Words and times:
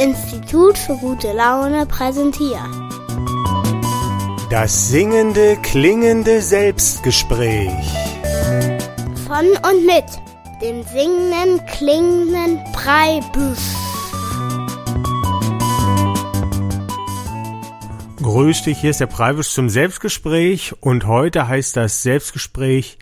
Institut 0.00 0.78
für 0.78 0.94
gute 0.96 1.32
Laune 1.32 1.84
präsentiert. 1.84 2.60
Das 4.48 4.88
singende, 4.88 5.56
klingende 5.62 6.40
Selbstgespräch. 6.40 7.68
Von 9.26 9.46
und 9.68 9.84
mit 9.84 10.04
dem 10.62 10.84
singenden, 10.84 11.66
klingenden 11.66 12.60
Breibüsch. 12.72 13.58
Grüß 18.22 18.62
dich, 18.62 18.78
hier 18.78 18.90
ist 18.90 19.00
der 19.00 19.06
Preibisch 19.06 19.50
zum 19.52 19.68
Selbstgespräch 19.68 20.74
und 20.80 21.06
heute 21.08 21.48
heißt 21.48 21.76
das 21.76 22.04
Selbstgespräch, 22.04 22.98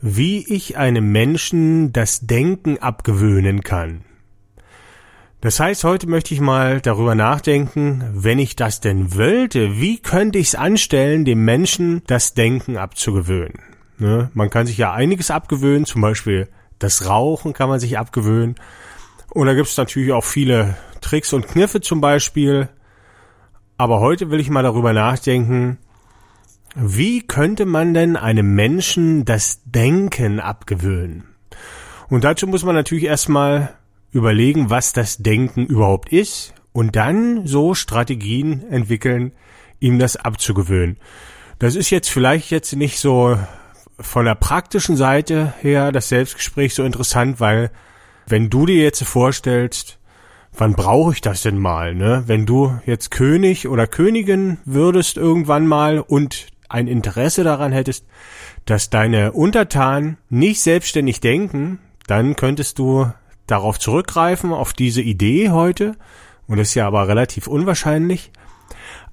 wie 0.00 0.44
ich 0.52 0.76
einem 0.76 1.12
Menschen 1.12 1.92
das 1.92 2.26
Denken 2.26 2.78
abgewöhnen 2.78 3.62
kann. 3.62 4.04
Das 5.44 5.60
heißt, 5.60 5.84
heute 5.84 6.08
möchte 6.08 6.32
ich 6.32 6.40
mal 6.40 6.80
darüber 6.80 7.14
nachdenken, 7.14 8.02
wenn 8.14 8.38
ich 8.38 8.56
das 8.56 8.80
denn 8.80 9.14
wollte, 9.14 9.78
wie 9.78 9.98
könnte 9.98 10.38
ich 10.38 10.46
es 10.46 10.54
anstellen, 10.54 11.26
dem 11.26 11.44
Menschen 11.44 12.02
das 12.06 12.32
Denken 12.32 12.78
abzugewöhnen? 12.78 13.58
Ne? 13.98 14.30
Man 14.32 14.48
kann 14.48 14.66
sich 14.66 14.78
ja 14.78 14.94
einiges 14.94 15.30
abgewöhnen, 15.30 15.84
zum 15.84 16.00
Beispiel 16.00 16.48
das 16.78 17.06
Rauchen 17.06 17.52
kann 17.52 17.68
man 17.68 17.78
sich 17.78 17.98
abgewöhnen. 17.98 18.54
Und 19.28 19.46
da 19.46 19.52
gibt 19.52 19.68
es 19.68 19.76
natürlich 19.76 20.12
auch 20.12 20.24
viele 20.24 20.78
Tricks 21.02 21.34
und 21.34 21.46
Kniffe 21.46 21.82
zum 21.82 22.00
Beispiel. 22.00 22.70
Aber 23.76 24.00
heute 24.00 24.30
will 24.30 24.40
ich 24.40 24.48
mal 24.48 24.62
darüber 24.62 24.94
nachdenken, 24.94 25.76
wie 26.74 27.20
könnte 27.20 27.66
man 27.66 27.92
denn 27.92 28.16
einem 28.16 28.54
Menschen 28.54 29.26
das 29.26 29.60
Denken 29.66 30.40
abgewöhnen? 30.40 31.24
Und 32.08 32.24
dazu 32.24 32.46
muss 32.46 32.64
man 32.64 32.74
natürlich 32.74 33.04
erstmal 33.04 33.74
überlegen, 34.14 34.70
was 34.70 34.92
das 34.92 35.18
Denken 35.18 35.66
überhaupt 35.66 36.10
ist 36.10 36.54
und 36.72 36.96
dann 36.96 37.46
so 37.46 37.74
Strategien 37.74 38.64
entwickeln, 38.70 39.32
ihm 39.80 39.98
das 39.98 40.16
abzugewöhnen. 40.16 40.96
Das 41.58 41.74
ist 41.74 41.90
jetzt 41.90 42.08
vielleicht 42.08 42.50
jetzt 42.50 42.74
nicht 42.74 42.98
so 42.98 43.36
von 43.98 44.24
der 44.24 44.34
praktischen 44.34 44.96
Seite 44.96 45.52
her 45.60 45.92
das 45.92 46.08
Selbstgespräch 46.08 46.74
so 46.74 46.84
interessant, 46.84 47.40
weil 47.40 47.70
wenn 48.26 48.50
du 48.50 48.66
dir 48.66 48.82
jetzt 48.82 49.04
vorstellst, 49.04 49.98
wann 50.52 50.74
brauche 50.74 51.12
ich 51.12 51.20
das 51.20 51.42
denn 51.42 51.58
mal, 51.58 51.94
ne? 51.94 52.24
Wenn 52.26 52.46
du 52.46 52.78
jetzt 52.86 53.10
König 53.10 53.68
oder 53.68 53.86
Königin 53.86 54.58
würdest 54.64 55.16
irgendwann 55.16 55.66
mal 55.66 56.00
und 56.00 56.46
ein 56.68 56.86
Interesse 56.86 57.44
daran 57.44 57.72
hättest, 57.72 58.06
dass 58.64 58.90
deine 58.90 59.32
Untertanen 59.32 60.18
nicht 60.30 60.60
selbstständig 60.60 61.20
denken, 61.20 61.78
dann 62.06 62.36
könntest 62.36 62.78
du 62.78 63.12
darauf 63.46 63.78
zurückgreifen, 63.78 64.52
auf 64.52 64.72
diese 64.72 65.02
Idee 65.02 65.50
heute, 65.50 65.96
und 66.46 66.58
das 66.58 66.68
ist 66.68 66.74
ja 66.74 66.86
aber 66.86 67.08
relativ 67.08 67.46
unwahrscheinlich. 67.46 68.30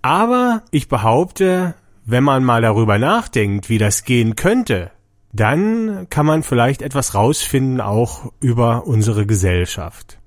Aber 0.01 0.63
ich 0.71 0.89
behaupte, 0.89 1.75
wenn 2.05 2.23
man 2.23 2.43
mal 2.43 2.61
darüber 2.61 2.97
nachdenkt, 2.97 3.69
wie 3.69 3.77
das 3.77 4.03
gehen 4.03 4.35
könnte, 4.35 4.91
dann 5.33 6.07
kann 6.09 6.25
man 6.25 6.43
vielleicht 6.43 6.81
etwas 6.81 7.15
rausfinden 7.15 7.79
auch 7.79 8.31
über 8.41 8.85
unsere 8.87 9.25
Gesellschaft. 9.25 10.17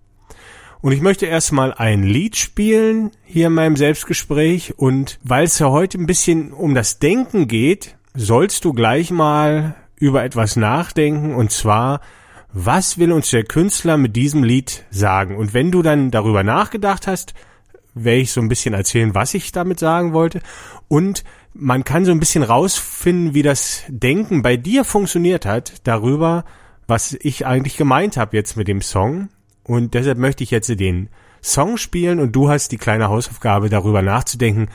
Und 0.80 0.92
ich 0.92 1.00
möchte 1.00 1.27
erstmal 1.27 1.72
ein 1.72 2.02
Lied 2.02 2.36
spielen 2.36 3.10
hier 3.25 3.47
in 3.47 3.55
meinem 3.55 3.77
Selbstgespräch 3.77 4.78
und 4.78 5.19
weil 5.22 5.44
es 5.44 5.58
ja 5.58 5.70
heute 5.70 5.98
ein 5.98 6.06
bisschen 6.06 6.52
um 6.52 6.75
das 6.75 6.98
Denken 6.98 7.48
geht, 7.48 7.97
sollst 8.14 8.64
du 8.64 8.72
gleich 8.75 9.10
mal 9.10 9.77
über 9.97 10.25
etwas 10.25 10.56
nachdenken 10.56 11.34
und 11.34 11.50
zwar 11.50 12.00
was 12.56 12.98
will 12.98 13.10
uns 13.10 13.30
der 13.30 13.42
Künstler 13.42 13.97
mit 13.97 14.14
diesem 14.14 14.44
Lied 14.44 14.84
sagen? 14.91 15.36
Und 15.36 15.55
wenn 15.55 15.72
du 15.72 15.83
dann 15.83 16.12
darüber 16.12 16.44
nachgedacht 16.44 17.08
hast, 17.08 17.34
werde 17.94 18.20
ich 18.20 18.30
so 18.30 18.41
ein 18.41 18.48
bisschen 18.48 18.74
erzählen, 18.74 19.12
was 19.12 19.34
ich 19.34 19.50
damit 19.50 19.81
sagen 19.81 20.12
wollte. 20.12 20.41
Und 20.87 21.25
man 21.53 21.82
kann 21.82 22.04
so 22.04 22.12
ein 22.12 22.20
bisschen 22.20 22.44
rausfinden, 22.44 23.34
wie 23.34 23.43
das 23.43 23.82
Denken 23.88 24.43
bei 24.43 24.56
dir 24.56 24.84
funktioniert 24.84 25.47
hat, 25.47 25.75
darüber, 25.82 26.44
was 26.87 27.16
ich 27.20 27.44
eigentlich 27.44 27.76
gemeint 27.76 28.16
habe 28.16 28.37
jetzt 28.37 28.56
mit 28.56 28.69
dem 28.69 28.82
Song. 28.82 29.31
Und 29.64 29.94
deshalb 29.94 30.19
möchte 30.19 30.44
ich 30.44 30.53
jetzt 30.53 30.69
den 30.69 31.09
Song 31.43 31.76
spielen 31.76 32.20
und 32.20 32.32
du 32.32 32.48
hast 32.48 32.70
die 32.70 32.78
kleine 32.78 33.09
Hausaufgabe, 33.09 33.69
darüber 33.69 34.00
nachzudenken, 34.00 34.69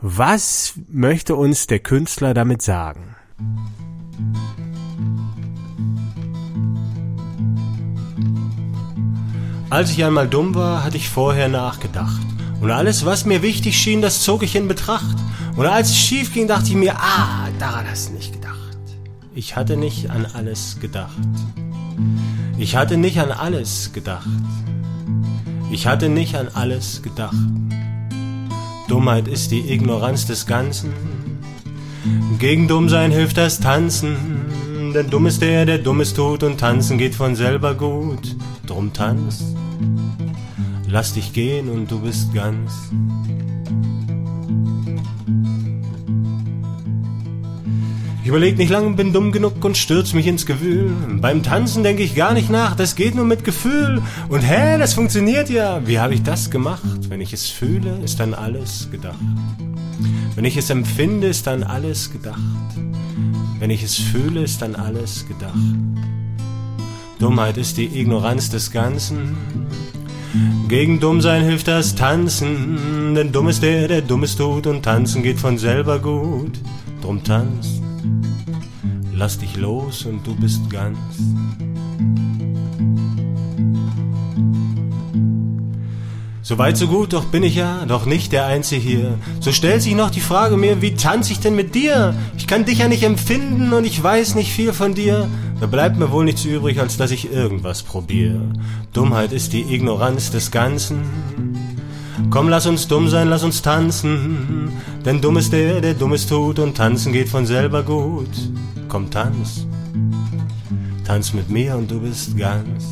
was 0.00 0.74
möchte 0.88 1.36
uns 1.36 1.66
der 1.66 1.80
Künstler 1.80 2.32
damit 2.32 2.62
sagen? 2.62 3.16
Als 9.70 9.90
ich 9.90 10.02
einmal 10.02 10.28
dumm 10.28 10.54
war, 10.54 10.82
hatte 10.82 10.96
ich 10.96 11.10
vorher 11.10 11.48
nachgedacht. 11.48 12.22
Und 12.60 12.70
alles, 12.70 13.04
was 13.04 13.26
mir 13.26 13.42
wichtig 13.42 13.76
schien, 13.76 14.00
das 14.00 14.22
zog 14.22 14.42
ich 14.42 14.56
in 14.56 14.66
Betracht. 14.66 15.16
Und 15.56 15.66
als 15.66 15.90
es 15.90 15.98
schief 15.98 16.32
ging, 16.32 16.48
dachte 16.48 16.68
ich 16.70 16.74
mir, 16.74 16.96
ah, 16.96 17.48
daran 17.58 17.86
hast 17.88 18.08
du 18.08 18.14
nicht 18.14 18.32
gedacht. 18.32 18.56
Ich 19.34 19.56
hatte 19.56 19.76
nicht 19.76 20.10
an 20.10 20.26
alles 20.32 20.78
gedacht. 20.80 21.18
Ich 22.56 22.76
hatte 22.76 22.96
nicht 22.96 23.20
an 23.20 23.30
alles 23.30 23.92
gedacht. 23.92 24.26
Ich 25.70 25.86
hatte 25.86 26.08
nicht 26.08 26.34
an 26.34 26.48
alles 26.54 27.02
gedacht. 27.02 27.36
Dummheit 28.88 29.28
ist 29.28 29.50
die 29.50 29.70
Ignoranz 29.70 30.26
des 30.26 30.46
Ganzen. 30.46 30.94
Gegen 32.38 32.68
Dummsein 32.68 33.12
hilft 33.12 33.36
das 33.36 33.60
Tanzen. 33.60 34.16
Denn 34.94 35.10
dumm 35.10 35.26
ist 35.26 35.42
der, 35.42 35.66
der 35.66 35.78
Dummes 35.78 36.14
tut 36.14 36.42
und 36.42 36.58
tanzen 36.58 36.96
geht 36.96 37.14
von 37.14 37.36
selber 37.36 37.74
gut. 37.74 38.34
Drum 38.66 38.94
tanz 38.94 39.57
lass 40.88 41.12
dich 41.12 41.32
gehen 41.32 41.68
und 41.68 41.90
du 41.90 42.00
bist 42.00 42.32
ganz. 42.34 42.72
Ich 48.22 48.28
überleg 48.28 48.58
nicht 48.58 48.68
lang, 48.68 48.94
bin 48.96 49.14
dumm 49.14 49.32
genug 49.32 49.64
und 49.64 49.76
stürz 49.76 50.12
mich 50.12 50.26
ins 50.26 50.44
Gewühl. 50.44 50.92
Beim 51.20 51.42
Tanzen 51.42 51.82
denk 51.82 51.98
ich 51.98 52.14
gar 52.14 52.34
nicht 52.34 52.50
nach, 52.50 52.76
das 52.76 52.94
geht 52.94 53.14
nur 53.14 53.24
mit 53.24 53.42
Gefühl. 53.42 54.02
Und 54.28 54.42
hä, 54.42 54.76
das 54.78 54.92
funktioniert 54.92 55.48
ja. 55.48 55.86
Wie 55.86 55.98
habe 55.98 56.12
ich 56.12 56.22
das 56.22 56.50
gemacht? 56.50 57.08
Wenn 57.08 57.22
ich 57.22 57.32
es 57.32 57.46
fühle, 57.48 57.98
ist 58.04 58.20
dann 58.20 58.34
alles 58.34 58.90
gedacht. 58.90 59.16
Wenn 60.34 60.44
ich 60.44 60.58
es 60.58 60.68
empfinde, 60.68 61.28
ist 61.28 61.46
dann 61.46 61.62
alles 61.62 62.12
gedacht. 62.12 62.38
Wenn 63.58 63.70
ich 63.70 63.82
es 63.82 63.96
fühle, 63.96 64.42
ist 64.42 64.60
dann 64.60 64.76
alles 64.76 65.26
gedacht. 65.26 65.54
Dummheit 67.18 67.56
ist 67.56 67.78
die 67.78 67.98
Ignoranz 67.98 68.50
des 68.50 68.70
Ganzen. 68.70 69.36
Gegen 70.68 71.00
Dummsein 71.00 71.44
hilft 71.44 71.68
das 71.68 71.94
Tanzen, 71.94 73.14
denn 73.14 73.32
dumm 73.32 73.48
ist 73.48 73.62
der, 73.62 73.88
der 73.88 74.02
Dummes 74.02 74.36
tut 74.36 74.66
und 74.66 74.82
tanzen 74.82 75.22
geht 75.22 75.38
von 75.38 75.56
selber 75.56 75.98
gut. 75.98 76.60
Drum 77.00 77.24
tanz, 77.24 77.80
lass 79.14 79.38
dich 79.38 79.56
los 79.56 80.04
und 80.04 80.26
du 80.26 80.34
bist 80.36 80.68
ganz. 80.70 80.98
So 86.48 86.56
weit, 86.56 86.78
so 86.78 86.86
gut, 86.86 87.12
doch 87.12 87.26
bin 87.26 87.42
ich 87.42 87.56
ja 87.56 87.84
doch 87.86 88.06
nicht 88.06 88.32
der 88.32 88.46
Einzige 88.46 88.80
hier. 88.80 89.18
So 89.38 89.52
stellt 89.52 89.82
sich 89.82 89.94
noch 89.94 90.10
die 90.10 90.22
Frage 90.22 90.56
mir, 90.56 90.80
wie 90.80 90.94
tanze 90.94 91.32
ich 91.32 91.40
denn 91.40 91.54
mit 91.54 91.74
dir? 91.74 92.14
Ich 92.38 92.46
kann 92.46 92.64
dich 92.64 92.78
ja 92.78 92.88
nicht 92.88 93.02
empfinden 93.02 93.74
und 93.74 93.84
ich 93.84 94.02
weiß 94.02 94.34
nicht 94.34 94.50
viel 94.50 94.72
von 94.72 94.94
dir. 94.94 95.28
Da 95.60 95.66
bleibt 95.66 95.98
mir 95.98 96.12
wohl 96.12 96.24
nichts 96.24 96.44
übrig, 96.44 96.78
als 96.78 96.96
dass 96.96 97.10
ich 97.10 97.32
irgendwas 97.32 97.82
probiere. 97.82 98.52
Dummheit 98.92 99.32
ist 99.32 99.52
die 99.52 99.74
Ignoranz 99.74 100.30
des 100.30 100.50
Ganzen. 100.50 101.02
Komm, 102.30 102.48
lass 102.48 102.66
uns 102.66 102.86
dumm 102.86 103.08
sein, 103.08 103.28
lass 103.28 103.42
uns 103.42 103.62
tanzen. 103.62 104.70
Denn 105.04 105.20
dumm 105.20 105.36
ist 105.36 105.52
der, 105.52 105.80
der 105.80 105.94
Dummes 105.94 106.26
tut 106.26 106.58
und 106.58 106.76
tanzen 106.76 107.12
geht 107.12 107.28
von 107.28 107.44
selber 107.44 107.82
gut. 107.82 108.30
Komm, 108.88 109.10
tanz. 109.10 109.66
Tanz 111.04 111.32
mit 111.32 111.48
mir 111.48 111.76
und 111.76 111.90
du 111.90 112.00
bist 112.00 112.36
ganz. 112.36 112.84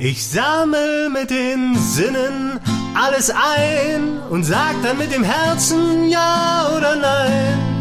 Ich 0.00 0.26
sammel 0.26 1.10
mit 1.10 1.30
den 1.30 1.76
Sinnen 1.76 2.58
alles 2.94 3.30
ein 3.30 4.18
und 4.30 4.44
sag 4.44 4.74
dann 4.82 4.98
mit 4.98 5.12
dem 5.12 5.22
Herzen 5.22 6.08
ja 6.08 6.68
oder 6.76 6.96
nein. 6.96 7.77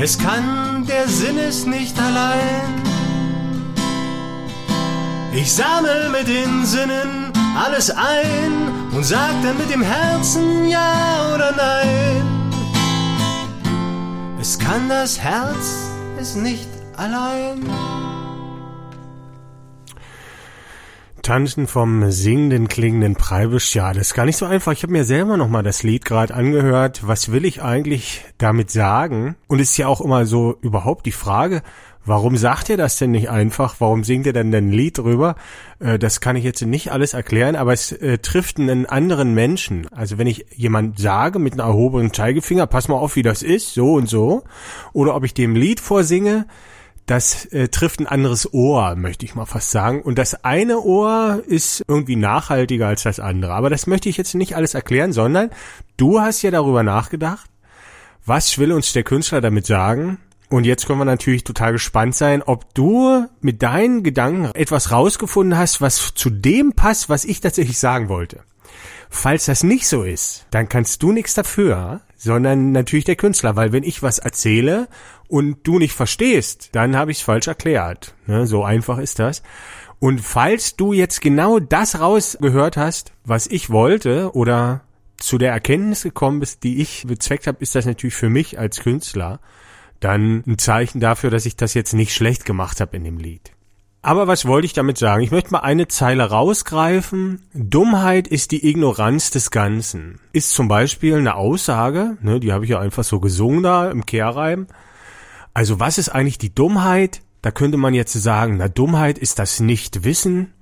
Es 0.00 0.16
kann, 0.16 0.86
der 0.86 1.08
Sinn 1.08 1.38
ist 1.38 1.66
nicht 1.66 1.98
allein. 1.98 2.82
Ich 5.34 5.52
sammel 5.52 6.10
mit 6.10 6.28
den 6.28 6.64
Sinnen 6.64 7.32
alles 7.56 7.90
ein 7.90 8.92
und 8.92 9.02
sag 9.04 9.42
dann 9.42 9.58
mit 9.58 9.70
dem 9.72 9.82
Herzen 9.82 10.68
ja 10.68 11.32
oder 11.34 11.50
nein. 11.50 12.22
Es 14.40 14.56
kann 14.56 14.88
das 14.88 15.18
Herz 15.18 15.90
ist 16.20 16.36
nicht 16.36 16.68
allein. 16.96 17.68
Tanzen 21.28 21.66
vom 21.66 22.10
singenden, 22.10 22.68
klingenden 22.68 23.14
Preibisch, 23.14 23.74
ja, 23.74 23.92
das 23.92 24.08
ist 24.08 24.14
gar 24.14 24.24
nicht 24.24 24.38
so 24.38 24.46
einfach. 24.46 24.72
Ich 24.72 24.82
habe 24.82 24.94
mir 24.94 25.04
selber 25.04 25.36
nochmal 25.36 25.62
das 25.62 25.82
Lied 25.82 26.06
gerade 26.06 26.32
angehört. 26.32 27.06
Was 27.06 27.30
will 27.30 27.44
ich 27.44 27.60
eigentlich 27.60 28.24
damit 28.38 28.70
sagen? 28.70 29.36
Und 29.46 29.58
ist 29.58 29.76
ja 29.76 29.88
auch 29.88 30.00
immer 30.00 30.24
so 30.24 30.56
überhaupt 30.62 31.04
die 31.04 31.12
Frage, 31.12 31.60
warum 32.06 32.38
sagt 32.38 32.70
ihr 32.70 32.78
das 32.78 32.96
denn 32.96 33.10
nicht 33.10 33.28
einfach? 33.28 33.74
Warum 33.78 34.04
singt 34.04 34.24
ihr 34.24 34.32
denn 34.32 34.54
ein 34.54 34.72
Lied 34.72 34.96
drüber? 34.96 35.34
Äh, 35.80 35.98
das 35.98 36.22
kann 36.22 36.34
ich 36.34 36.44
jetzt 36.44 36.62
nicht 36.62 36.92
alles 36.92 37.12
erklären, 37.12 37.56
aber 37.56 37.74
es 37.74 37.92
äh, 37.92 38.16
trifft 38.16 38.58
einen 38.58 38.86
anderen 38.86 39.34
Menschen. 39.34 39.86
Also 39.90 40.16
wenn 40.16 40.28
ich 40.28 40.46
jemand 40.56 40.98
sage 40.98 41.38
mit 41.38 41.52
einem 41.52 41.68
erhobenen 41.68 42.14
Zeigefinger, 42.14 42.66
pass 42.66 42.88
mal 42.88 42.96
auf, 42.96 43.16
wie 43.16 43.22
das 43.22 43.42
ist, 43.42 43.74
so 43.74 43.92
und 43.92 44.08
so, 44.08 44.44
oder 44.94 45.14
ob 45.14 45.24
ich 45.24 45.34
dem 45.34 45.54
Lied 45.54 45.80
vorsinge, 45.80 46.46
das 47.08 47.46
äh, 47.46 47.68
trifft 47.68 48.00
ein 48.00 48.06
anderes 48.06 48.52
Ohr, 48.52 48.94
möchte 48.94 49.24
ich 49.24 49.34
mal 49.34 49.46
fast 49.46 49.70
sagen. 49.70 50.02
Und 50.02 50.18
das 50.18 50.44
eine 50.44 50.80
Ohr 50.80 51.42
ist 51.46 51.82
irgendwie 51.88 52.16
nachhaltiger 52.16 52.86
als 52.86 53.02
das 53.02 53.18
andere. 53.18 53.54
Aber 53.54 53.70
das 53.70 53.86
möchte 53.86 54.10
ich 54.10 54.18
jetzt 54.18 54.34
nicht 54.34 54.56
alles 54.56 54.74
erklären, 54.74 55.14
sondern 55.14 55.50
du 55.96 56.20
hast 56.20 56.42
ja 56.42 56.50
darüber 56.50 56.82
nachgedacht, 56.82 57.48
was 58.26 58.58
will 58.58 58.72
uns 58.72 58.92
der 58.92 59.04
Künstler 59.04 59.40
damit 59.40 59.64
sagen? 59.64 60.18
Und 60.50 60.64
jetzt 60.64 60.86
können 60.86 60.98
wir 60.98 61.06
natürlich 61.06 61.44
total 61.44 61.72
gespannt 61.72 62.14
sein, 62.14 62.42
ob 62.42 62.74
du 62.74 63.26
mit 63.40 63.62
deinen 63.62 64.02
Gedanken 64.02 64.50
etwas 64.54 64.92
rausgefunden 64.92 65.58
hast, 65.58 65.80
was 65.80 66.12
zu 66.14 66.28
dem 66.28 66.74
passt, 66.74 67.08
was 67.08 67.24
ich 67.24 67.40
tatsächlich 67.40 67.78
sagen 67.78 68.10
wollte. 68.10 68.40
Falls 69.10 69.46
das 69.46 69.62
nicht 69.62 69.86
so 69.86 70.02
ist, 70.02 70.46
dann 70.50 70.68
kannst 70.68 71.02
du 71.02 71.12
nichts 71.12 71.34
dafür, 71.34 72.02
sondern 72.16 72.72
natürlich 72.72 73.04
der 73.04 73.16
Künstler, 73.16 73.56
weil 73.56 73.72
wenn 73.72 73.84
ich 73.84 74.02
was 74.02 74.18
erzähle 74.18 74.88
und 75.28 75.66
du 75.66 75.78
nicht 75.78 75.94
verstehst, 75.94 76.70
dann 76.72 76.96
habe 76.96 77.10
ich 77.10 77.18
es 77.18 77.24
falsch 77.24 77.46
erklärt. 77.46 78.14
Ne, 78.26 78.46
so 78.46 78.64
einfach 78.64 78.98
ist 78.98 79.18
das. 79.18 79.42
Und 80.00 80.20
falls 80.20 80.76
du 80.76 80.92
jetzt 80.92 81.20
genau 81.20 81.58
das 81.58 82.00
rausgehört 82.00 82.76
hast, 82.76 83.12
was 83.24 83.46
ich 83.46 83.70
wollte 83.70 84.34
oder 84.34 84.82
zu 85.16 85.38
der 85.38 85.52
Erkenntnis 85.52 86.02
gekommen 86.02 86.40
bist, 86.40 86.62
die 86.62 86.80
ich 86.80 87.04
bezweckt 87.06 87.46
habe, 87.46 87.58
ist 87.60 87.74
das 87.74 87.86
natürlich 87.86 88.14
für 88.14 88.28
mich 88.30 88.58
als 88.58 88.80
Künstler 88.80 89.40
dann 90.00 90.44
ein 90.46 90.58
Zeichen 90.58 91.00
dafür, 91.00 91.30
dass 91.30 91.46
ich 91.46 91.56
das 91.56 91.74
jetzt 91.74 91.92
nicht 91.92 92.14
schlecht 92.14 92.44
gemacht 92.44 92.80
habe 92.80 92.96
in 92.96 93.04
dem 93.04 93.18
Lied. 93.18 93.50
Aber 94.08 94.26
was 94.26 94.46
wollte 94.46 94.64
ich 94.64 94.72
damit 94.72 94.96
sagen? 94.96 95.22
Ich 95.22 95.32
möchte 95.32 95.52
mal 95.52 95.58
eine 95.58 95.86
Zeile 95.86 96.30
rausgreifen. 96.30 97.42
Dummheit 97.52 98.26
ist 98.26 98.52
die 98.52 98.66
Ignoranz 98.66 99.30
des 99.30 99.50
Ganzen. 99.50 100.18
Ist 100.32 100.52
zum 100.52 100.66
Beispiel 100.66 101.16
eine 101.16 101.34
Aussage, 101.34 102.16
ne, 102.22 102.40
die 102.40 102.54
habe 102.54 102.64
ich 102.64 102.70
ja 102.70 102.78
einfach 102.78 103.04
so 103.04 103.20
gesungen 103.20 103.62
da 103.62 103.90
im 103.90 104.06
Kehrreim. 104.06 104.66
Also 105.52 105.78
was 105.78 105.98
ist 105.98 106.08
eigentlich 106.08 106.38
die 106.38 106.54
Dummheit? 106.54 107.20
Da 107.42 107.50
könnte 107.50 107.76
man 107.76 107.92
jetzt 107.92 108.14
sagen, 108.14 108.56
na 108.56 108.68
Dummheit 108.68 109.18
ist 109.18 109.38
das 109.38 109.60
Nichtwissen 109.60 110.54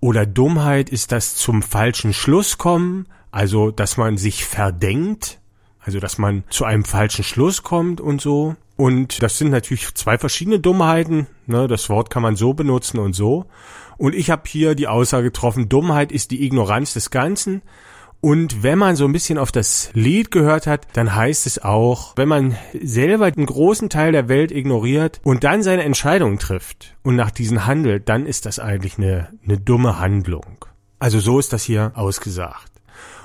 oder 0.00 0.24
Dummheit 0.24 0.88
ist 0.88 1.12
das 1.12 1.36
zum 1.36 1.60
falschen 1.60 2.14
Schluss 2.14 2.56
kommen, 2.56 3.08
also 3.30 3.70
dass 3.70 3.98
man 3.98 4.16
sich 4.16 4.46
verdenkt, 4.46 5.38
also 5.80 6.00
dass 6.00 6.16
man 6.16 6.44
zu 6.48 6.64
einem 6.64 6.86
falschen 6.86 7.24
Schluss 7.24 7.62
kommt 7.62 8.00
und 8.00 8.22
so. 8.22 8.56
Und 8.80 9.22
das 9.22 9.36
sind 9.36 9.50
natürlich 9.50 9.94
zwei 9.94 10.16
verschiedene 10.16 10.58
Dummheiten. 10.58 11.26
Ne? 11.44 11.68
Das 11.68 11.90
Wort 11.90 12.08
kann 12.08 12.22
man 12.22 12.34
so 12.34 12.54
benutzen 12.54 12.98
und 12.98 13.12
so. 13.12 13.44
Und 13.98 14.14
ich 14.14 14.30
habe 14.30 14.44
hier 14.46 14.74
die 14.74 14.88
Aussage 14.88 15.24
getroffen, 15.24 15.68
Dummheit 15.68 16.10
ist 16.10 16.30
die 16.30 16.46
Ignoranz 16.46 16.94
des 16.94 17.10
Ganzen. 17.10 17.60
Und 18.22 18.62
wenn 18.62 18.78
man 18.78 18.96
so 18.96 19.04
ein 19.04 19.12
bisschen 19.12 19.36
auf 19.36 19.52
das 19.52 19.90
Lied 19.92 20.30
gehört 20.30 20.66
hat, 20.66 20.86
dann 20.94 21.14
heißt 21.14 21.46
es 21.46 21.62
auch, 21.62 22.16
wenn 22.16 22.28
man 22.28 22.56
selber 22.82 23.26
einen 23.26 23.44
großen 23.44 23.90
Teil 23.90 24.12
der 24.12 24.30
Welt 24.30 24.50
ignoriert 24.50 25.20
und 25.24 25.44
dann 25.44 25.62
seine 25.62 25.82
Entscheidung 25.82 26.38
trifft 26.38 26.96
und 27.02 27.16
nach 27.16 27.30
diesen 27.30 27.66
handelt, 27.66 28.08
dann 28.08 28.24
ist 28.24 28.46
das 28.46 28.58
eigentlich 28.58 28.96
eine, 28.96 29.28
eine 29.44 29.58
dumme 29.58 29.98
Handlung. 29.98 30.64
Also 30.98 31.20
so 31.20 31.38
ist 31.38 31.52
das 31.52 31.64
hier 31.64 31.92
ausgesagt. 31.96 32.72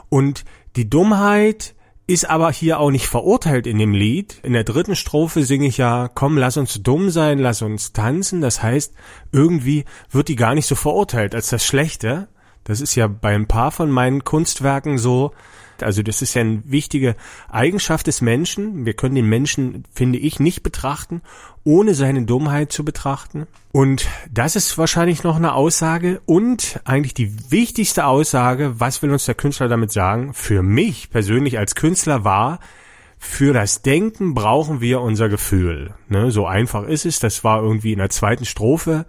Und 0.09 0.43
die 0.75 0.89
Dummheit 0.89 1.74
ist 2.07 2.29
aber 2.29 2.51
hier 2.51 2.79
auch 2.79 2.91
nicht 2.91 3.07
verurteilt 3.07 3.65
in 3.65 3.79
dem 3.79 3.93
Lied. 3.93 4.39
In 4.43 4.53
der 4.53 4.63
dritten 4.63 4.95
Strophe 4.95 5.43
singe 5.43 5.67
ich 5.67 5.77
ja, 5.77 6.09
komm, 6.13 6.37
lass 6.37 6.57
uns 6.57 6.81
dumm 6.83 7.09
sein, 7.09 7.39
lass 7.39 7.61
uns 7.61 7.93
tanzen. 7.93 8.41
Das 8.41 8.61
heißt, 8.61 8.93
irgendwie 9.31 9.85
wird 10.11 10.27
die 10.27 10.35
gar 10.35 10.53
nicht 10.53 10.67
so 10.67 10.75
verurteilt 10.75 11.33
als 11.33 11.49
das 11.49 11.65
Schlechte. 11.65 12.27
Das 12.63 12.81
ist 12.81 12.95
ja 12.95 13.07
bei 13.07 13.33
ein 13.33 13.47
paar 13.47 13.71
von 13.71 13.89
meinen 13.89 14.23
Kunstwerken 14.23 14.97
so, 14.97 15.31
also 15.81 16.03
das 16.03 16.21
ist 16.21 16.33
ja 16.35 16.41
eine 16.41 16.61
wichtige 16.65 17.15
Eigenschaft 17.49 18.07
des 18.07 18.21
Menschen. 18.21 18.85
Wir 18.85 18.93
können 18.93 19.15
den 19.15 19.27
Menschen, 19.27 19.83
finde 19.91 20.19
ich, 20.19 20.39
nicht 20.39 20.63
betrachten, 20.63 21.21
ohne 21.65 21.95
seine 21.95 22.23
Dummheit 22.23 22.71
zu 22.71 22.85
betrachten. 22.85 23.47
Und 23.73 24.07
das 24.31 24.55
ist 24.55 24.77
wahrscheinlich 24.77 25.23
noch 25.23 25.35
eine 25.35 25.53
Aussage 25.53 26.21
und 26.25 26.79
eigentlich 26.85 27.13
die 27.13 27.51
wichtigste 27.51 28.05
Aussage, 28.05 28.79
was 28.79 29.01
will 29.01 29.11
uns 29.11 29.25
der 29.25 29.35
Künstler 29.35 29.67
damit 29.67 29.91
sagen? 29.91 30.33
Für 30.33 30.63
mich 30.63 31.09
persönlich 31.09 31.57
als 31.57 31.75
Künstler 31.75 32.23
war, 32.23 32.59
für 33.17 33.53
das 33.53 33.81
Denken 33.81 34.35
brauchen 34.35 34.79
wir 34.79 35.01
unser 35.01 35.27
Gefühl. 35.27 35.95
Ne, 36.07 36.31
so 36.31 36.45
einfach 36.45 36.87
ist 36.87 37.05
es. 37.05 37.19
Das 37.19 37.43
war 37.43 37.61
irgendwie 37.61 37.93
in 37.93 37.99
der 37.99 38.11
zweiten 38.11 38.45
Strophe. 38.45 39.05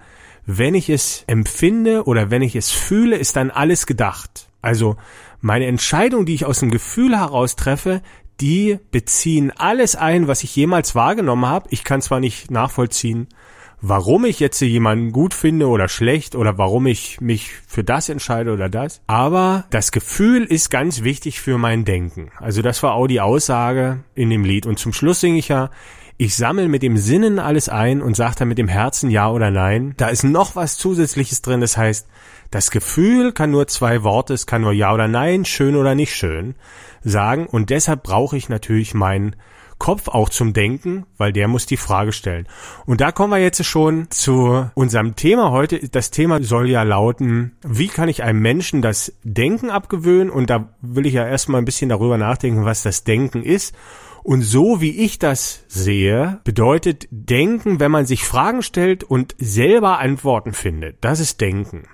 Wenn 0.46 0.74
ich 0.74 0.88
es 0.88 1.24
empfinde 1.26 2.04
oder 2.04 2.30
wenn 2.30 2.42
ich 2.42 2.56
es 2.56 2.70
fühle, 2.70 3.16
ist 3.16 3.36
dann 3.36 3.50
alles 3.50 3.86
gedacht. 3.86 4.48
Also 4.62 4.96
meine 5.40 5.66
Entscheidung, 5.66 6.24
die 6.24 6.34
ich 6.34 6.46
aus 6.46 6.60
dem 6.60 6.70
Gefühl 6.70 7.16
heraus 7.16 7.56
treffe, 7.56 8.00
die 8.40 8.78
beziehen 8.90 9.50
alles 9.56 9.96
ein, 9.96 10.28
was 10.28 10.44
ich 10.44 10.54
jemals 10.54 10.94
wahrgenommen 10.94 11.46
habe. 11.46 11.68
Ich 11.70 11.84
kann 11.84 12.02
zwar 12.02 12.20
nicht 12.20 12.50
nachvollziehen, 12.50 13.28
warum 13.80 14.24
ich 14.24 14.40
jetzt 14.40 14.60
jemanden 14.60 15.12
gut 15.12 15.34
finde 15.34 15.68
oder 15.68 15.88
schlecht 15.88 16.34
oder 16.34 16.58
warum 16.58 16.86
ich 16.86 17.20
mich 17.20 17.52
für 17.66 17.84
das 17.84 18.08
entscheide 18.08 18.52
oder 18.52 18.68
das, 18.68 19.00
aber 19.06 19.64
das 19.70 19.92
Gefühl 19.92 20.44
ist 20.44 20.70
ganz 20.70 21.02
wichtig 21.02 21.40
für 21.40 21.58
mein 21.58 21.84
Denken. 21.84 22.30
Also 22.38 22.62
das 22.62 22.82
war 22.82 22.94
auch 22.94 23.06
die 23.06 23.20
Aussage 23.20 24.04
in 24.14 24.30
dem 24.30 24.44
Lied. 24.44 24.66
Und 24.66 24.78
zum 24.78 24.92
Schluss 24.92 25.20
singe 25.20 25.38
ich 25.38 25.48
ja, 25.48 25.70
ich 26.18 26.34
sammle 26.34 26.68
mit 26.68 26.82
dem 26.82 26.96
Sinnen 26.96 27.38
alles 27.38 27.68
ein 27.68 28.00
und 28.00 28.16
sage 28.16 28.36
dann 28.38 28.48
mit 28.48 28.58
dem 28.58 28.68
Herzen 28.68 29.10
ja 29.10 29.30
oder 29.30 29.50
nein. 29.50 29.94
Da 29.98 30.08
ist 30.08 30.24
noch 30.24 30.56
was 30.56 30.78
Zusätzliches 30.78 31.42
drin, 31.42 31.60
das 31.60 31.76
heißt, 31.76 32.08
das 32.50 32.70
Gefühl 32.70 33.32
kann 33.32 33.50
nur 33.50 33.66
zwei 33.66 34.02
Worte, 34.02 34.34
es 34.34 34.46
kann 34.46 34.62
nur 34.62 34.72
ja 34.72 34.92
oder 34.92 35.08
nein, 35.08 35.44
schön 35.44 35.76
oder 35.76 35.94
nicht 35.94 36.14
schön 36.14 36.54
sagen 37.02 37.46
und 37.46 37.70
deshalb 37.70 38.02
brauche 38.02 38.36
ich 38.36 38.48
natürlich 38.48 38.92
meinen 38.94 39.36
Kopf 39.78 40.08
auch 40.08 40.30
zum 40.30 40.52
Denken, 40.54 41.04
weil 41.18 41.32
der 41.32 41.48
muss 41.48 41.66
die 41.66 41.76
Frage 41.76 42.12
stellen. 42.12 42.48
Und 42.86 43.00
da 43.00 43.12
kommen 43.12 43.32
wir 43.32 43.38
jetzt 43.38 43.62
schon 43.64 44.10
zu 44.10 44.70
unserem 44.74 45.16
Thema 45.16 45.50
heute. 45.50 45.88
Das 45.90 46.10
Thema 46.10 46.42
soll 46.42 46.70
ja 46.70 46.82
lauten, 46.82 47.56
wie 47.62 47.88
kann 47.88 48.08
ich 48.08 48.22
einem 48.22 48.40
Menschen 48.40 48.80
das 48.80 49.12
Denken 49.22 49.68
abgewöhnen? 49.68 50.30
Und 50.30 50.48
da 50.48 50.70
will 50.80 51.06
ich 51.06 51.12
ja 51.12 51.26
erstmal 51.26 51.60
ein 51.60 51.66
bisschen 51.66 51.90
darüber 51.90 52.16
nachdenken, 52.16 52.64
was 52.64 52.82
das 52.82 53.04
Denken 53.04 53.42
ist. 53.42 53.74
Und 54.22 54.42
so 54.42 54.80
wie 54.80 55.04
ich 55.04 55.18
das 55.18 55.64
sehe, 55.68 56.40
bedeutet 56.42 57.06
Denken, 57.10 57.78
wenn 57.78 57.92
man 57.92 58.06
sich 58.06 58.24
Fragen 58.24 58.62
stellt 58.62 59.04
und 59.04 59.36
selber 59.38 59.98
Antworten 59.98 60.52
findet. 60.52 60.96
Das 61.02 61.20
ist 61.20 61.40
Denken. 61.40 61.86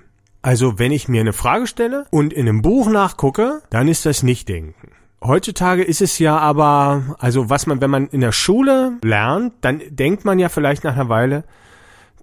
Also 0.42 0.78
wenn 0.78 0.90
ich 0.90 1.08
mir 1.08 1.20
eine 1.20 1.32
Frage 1.32 1.68
stelle 1.68 2.04
und 2.10 2.32
in 2.32 2.48
einem 2.48 2.62
Buch 2.62 2.90
nachgucke, 2.90 3.62
dann 3.70 3.86
ist 3.86 4.04
das 4.04 4.24
nicht 4.24 4.48
Denken. 4.48 4.90
Heutzutage 5.22 5.84
ist 5.84 6.02
es 6.02 6.18
ja 6.18 6.36
aber, 6.36 7.16
also 7.20 7.48
was 7.48 7.66
man, 7.66 7.80
wenn 7.80 7.90
man 7.90 8.08
in 8.08 8.20
der 8.20 8.32
Schule 8.32 8.98
lernt, 9.04 9.54
dann 9.60 9.80
denkt 9.88 10.24
man 10.24 10.40
ja 10.40 10.48
vielleicht 10.48 10.82
nach 10.82 10.94
einer 10.94 11.08
Weile, 11.08 11.44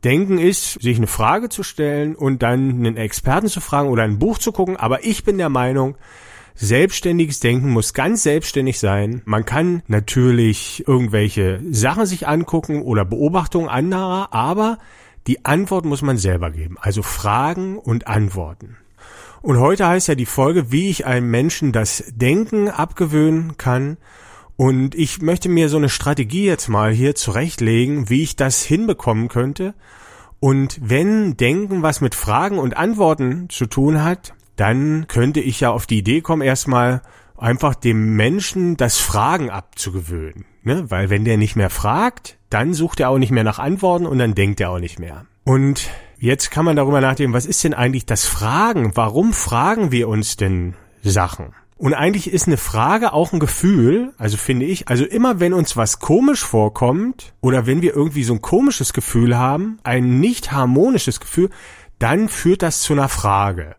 Denken 0.04 0.38
ist, 0.38 0.82
sich 0.82 0.98
eine 0.98 1.08
Frage 1.08 1.50
zu 1.50 1.64
stellen 1.64 2.16
und 2.16 2.44
dann 2.44 2.70
einen 2.70 2.98
Experten 2.98 3.48
zu 3.48 3.62
fragen 3.62 3.90
oder 3.90 4.04
ein 4.04 4.20
Buch 4.20 4.38
zu 4.38 4.52
gucken. 4.52 4.78
Aber 4.78 5.06
ich 5.06 5.24
bin 5.24 5.38
der 5.38 5.50
Meinung, 5.50 5.96
selbstständiges 6.56 7.40
Denken 7.40 7.70
muss 7.70 7.94
ganz 7.94 8.24
selbstständig 8.24 8.80
sein. 8.80 9.22
Man 9.26 9.46
kann 9.46 9.82
natürlich 9.88 10.84
irgendwelche 10.88 11.62
Sachen 11.72 12.06
sich 12.06 12.28
angucken 12.28 12.82
oder 12.82 13.06
Beobachtungen 13.06 13.70
anderer, 13.70 14.34
aber 14.34 14.78
die 15.30 15.46
Antwort 15.46 15.86
muss 15.86 16.02
man 16.02 16.18
selber 16.18 16.50
geben, 16.50 16.78
also 16.82 17.04
Fragen 17.04 17.78
und 17.78 18.08
Antworten. 18.08 18.78
Und 19.44 19.60
heute 19.60 19.88
heißt 19.88 20.08
ja 20.08 20.16
die 20.16 20.26
Folge, 20.26 20.72
wie 20.72 20.90
ich 20.90 21.06
einem 21.06 21.30
Menschen 21.30 21.72
das 21.72 22.04
Denken 22.08 22.68
abgewöhnen 22.68 23.56
kann. 23.56 23.98
Und 24.58 24.96
ich 24.96 25.22
möchte 25.22 25.48
mir 25.48 25.70
so 25.70 25.78
eine 25.78 25.90
Strategie 25.90 26.46
jetzt 26.46 26.68
mal 26.68 26.92
hier 26.92 27.14
zurechtlegen, 27.14 28.10
wie 28.10 28.24
ich 28.24 28.38
das 28.38 28.64
hinbekommen 28.64 29.28
könnte. 29.28 29.76
Und 30.40 30.80
wenn 30.82 31.38
Denken 31.38 31.84
was 31.84 32.02
mit 32.02 32.16
Fragen 32.16 32.58
und 32.58 32.76
Antworten 32.76 33.50
zu 33.50 33.68
tun 33.68 34.04
hat, 34.04 34.34
dann 34.56 35.06
könnte 35.08 35.42
ich 35.42 35.60
ja 35.60 35.70
auf 35.70 35.86
die 35.86 36.00
Idee 36.00 36.22
kommen, 36.22 36.42
erstmal 36.42 37.04
einfach 37.42 37.76
dem 37.76 38.16
Menschen 38.16 38.78
das 38.78 38.98
Fragen 38.98 39.50
abzugewöhnen. 39.50 40.46
Ne? 40.64 40.90
Weil 40.90 41.10
wenn 41.10 41.26
der 41.26 41.38
nicht 41.38 41.56
mehr 41.56 41.70
fragt, 41.70 42.38
dann 42.50 42.74
sucht 42.74 43.00
er 43.00 43.10
auch 43.10 43.18
nicht 43.18 43.32
mehr 43.32 43.44
nach 43.44 43.60
Antworten 43.60 44.06
und 44.06 44.20
dann 44.20 44.36
denkt 44.36 44.60
er 44.62 44.72
auch 44.72 44.80
nicht 44.80 45.00
mehr. 45.00 45.26
Und 45.44 45.90
jetzt 46.20 46.52
kann 46.52 46.66
man 46.66 46.76
darüber 46.76 47.02
nachdenken, 47.02 47.34
was 47.34 47.46
ist 47.46 47.64
denn 47.64 47.74
eigentlich 47.74 48.06
das 48.06 48.26
Fragen? 48.26 48.96
Warum 48.96 49.34
fragen 49.34 49.92
wir 49.92 50.08
uns 50.08 50.38
denn 50.38 50.76
Sachen? 51.02 51.54
Und 51.80 51.94
eigentlich 51.94 52.32
ist 52.32 52.46
eine 52.46 52.58
Frage 52.58 53.14
auch 53.14 53.32
ein 53.32 53.40
Gefühl, 53.40 54.14
also 54.18 54.36
finde 54.36 54.66
ich, 54.66 54.90
also 54.90 55.06
immer 55.06 55.40
wenn 55.40 55.54
uns 55.54 55.78
was 55.78 56.00
komisch 56.00 56.44
vorkommt 56.44 57.34
oder 57.40 57.68
wenn 57.68 57.82
wir 57.82 57.96
irgendwie 57.96 58.26
so 58.26 58.34
ein 58.34 58.42
komisches 58.42 58.92
Gefühl 58.92 59.38
haben, 59.38 59.80
ein 59.84 60.20
nicht 60.20 60.52
harmonisches 60.52 61.22
Gefühl, 61.22 61.50
dann 61.98 62.28
führt 62.28 62.64
das 62.64 62.82
zu 62.82 62.92
einer 62.92 63.08
Frage. 63.08 63.78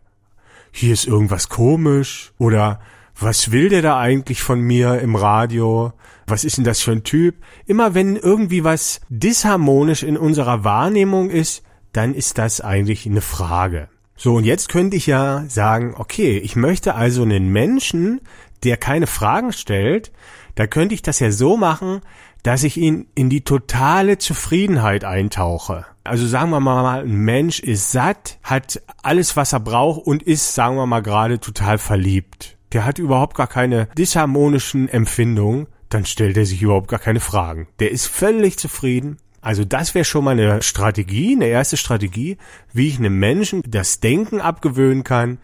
Hier 0.71 0.93
ist 0.93 1.05
irgendwas 1.05 1.47
komisch 1.49 2.33
oder 2.39 2.79
was 3.23 3.51
will 3.51 3.69
der 3.69 3.81
da 3.81 3.99
eigentlich 3.99 4.41
von 4.41 4.59
mir 4.59 4.99
im 4.99 5.15
Radio? 5.15 5.93
Was 6.27 6.43
ist 6.43 6.57
denn 6.57 6.63
das 6.63 6.81
für 6.81 6.91
ein 6.91 7.03
Typ? 7.03 7.35
Immer 7.65 7.93
wenn 7.93 8.15
irgendwie 8.15 8.63
was 8.63 9.01
disharmonisch 9.09 10.03
in 10.03 10.17
unserer 10.17 10.63
Wahrnehmung 10.63 11.29
ist, 11.29 11.63
dann 11.93 12.13
ist 12.13 12.37
das 12.37 12.61
eigentlich 12.61 13.05
eine 13.05 13.21
Frage. 13.21 13.89
So, 14.15 14.35
und 14.35 14.43
jetzt 14.43 14.69
könnte 14.69 14.97
ich 14.97 15.07
ja 15.07 15.45
sagen, 15.47 15.95
okay, 15.97 16.37
ich 16.37 16.55
möchte 16.55 16.95
also 16.95 17.23
einen 17.23 17.49
Menschen, 17.49 18.21
der 18.63 18.77
keine 18.77 19.07
Fragen 19.07 19.51
stellt, 19.51 20.11
da 20.55 20.67
könnte 20.67 20.93
ich 20.93 21.01
das 21.01 21.19
ja 21.19 21.31
so 21.31 21.57
machen, 21.57 22.01
dass 22.43 22.63
ich 22.63 22.77
ihn 22.77 23.07
in 23.15 23.29
die 23.29 23.41
totale 23.41 24.17
Zufriedenheit 24.17 25.03
eintauche. 25.03 25.85
Also 26.03 26.27
sagen 26.27 26.49
wir 26.49 26.59
mal, 26.59 27.01
ein 27.01 27.15
Mensch 27.15 27.59
ist 27.59 27.91
satt, 27.91 28.39
hat 28.43 28.81
alles, 29.03 29.37
was 29.37 29.53
er 29.53 29.59
braucht 29.59 30.05
und 30.05 30.23
ist, 30.23 30.55
sagen 30.55 30.75
wir 30.75 30.85
mal, 30.87 31.01
gerade 31.01 31.39
total 31.39 31.77
verliebt. 31.77 32.57
Der 32.73 32.85
hat 32.85 32.99
überhaupt 32.99 33.35
gar 33.35 33.47
keine 33.47 33.87
disharmonischen 33.97 34.87
Empfindungen, 34.87 35.67
dann 35.89 36.05
stellt 36.05 36.37
er 36.37 36.45
sich 36.45 36.61
überhaupt 36.61 36.87
gar 36.87 36.99
keine 36.99 37.19
Fragen. 37.19 37.67
Der 37.79 37.91
ist 37.91 38.07
völlig 38.07 38.57
zufrieden. 38.57 39.17
Also 39.41 39.65
das 39.65 39.95
wäre 39.95 40.05
schon 40.05 40.23
mal 40.23 40.31
eine 40.31 40.61
Strategie, 40.61 41.35
eine 41.35 41.47
erste 41.47 41.75
Strategie, 41.75 42.37
wie 42.73 42.87
ich 42.87 42.99
einem 42.99 43.17
Menschen 43.17 43.63
das 43.67 43.99
Denken 43.99 44.39
abgewöhnen 44.39 45.03
kann, 45.03 45.39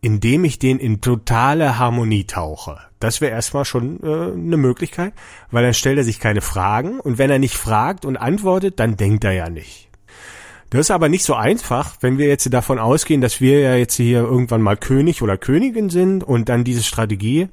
indem 0.00 0.44
ich 0.44 0.58
den 0.58 0.78
in 0.78 1.00
totale 1.00 1.78
Harmonie 1.78 2.24
tauche. 2.24 2.78
Das 3.00 3.20
wäre 3.20 3.32
erstmal 3.32 3.64
schon 3.64 4.02
äh, 4.02 4.32
eine 4.32 4.56
Möglichkeit, 4.56 5.12
weil 5.50 5.64
dann 5.64 5.74
stellt 5.74 5.98
er 5.98 6.04
sich 6.04 6.20
keine 6.20 6.40
Fragen 6.40 7.00
und 7.00 7.18
wenn 7.18 7.30
er 7.30 7.38
nicht 7.38 7.56
fragt 7.56 8.04
und 8.04 8.16
antwortet, 8.16 8.78
dann 8.78 8.96
denkt 8.96 9.24
er 9.24 9.32
ja 9.32 9.50
nicht. 9.50 9.89
Das 10.70 10.80
ist 10.80 10.90
aber 10.92 11.08
nicht 11.08 11.24
so 11.24 11.34
einfach, 11.34 11.96
wenn 12.00 12.16
wir 12.16 12.28
jetzt 12.28 12.52
davon 12.52 12.78
ausgehen, 12.78 13.20
dass 13.20 13.40
wir 13.40 13.60
ja 13.60 13.74
jetzt 13.74 13.96
hier 13.96 14.20
irgendwann 14.20 14.62
mal 14.62 14.76
König 14.76 15.20
oder 15.20 15.36
Königin 15.36 15.90
sind 15.90 16.22
und 16.22 16.48
dann 16.48 16.62
diese 16.62 16.84
Strategie, 16.84 17.48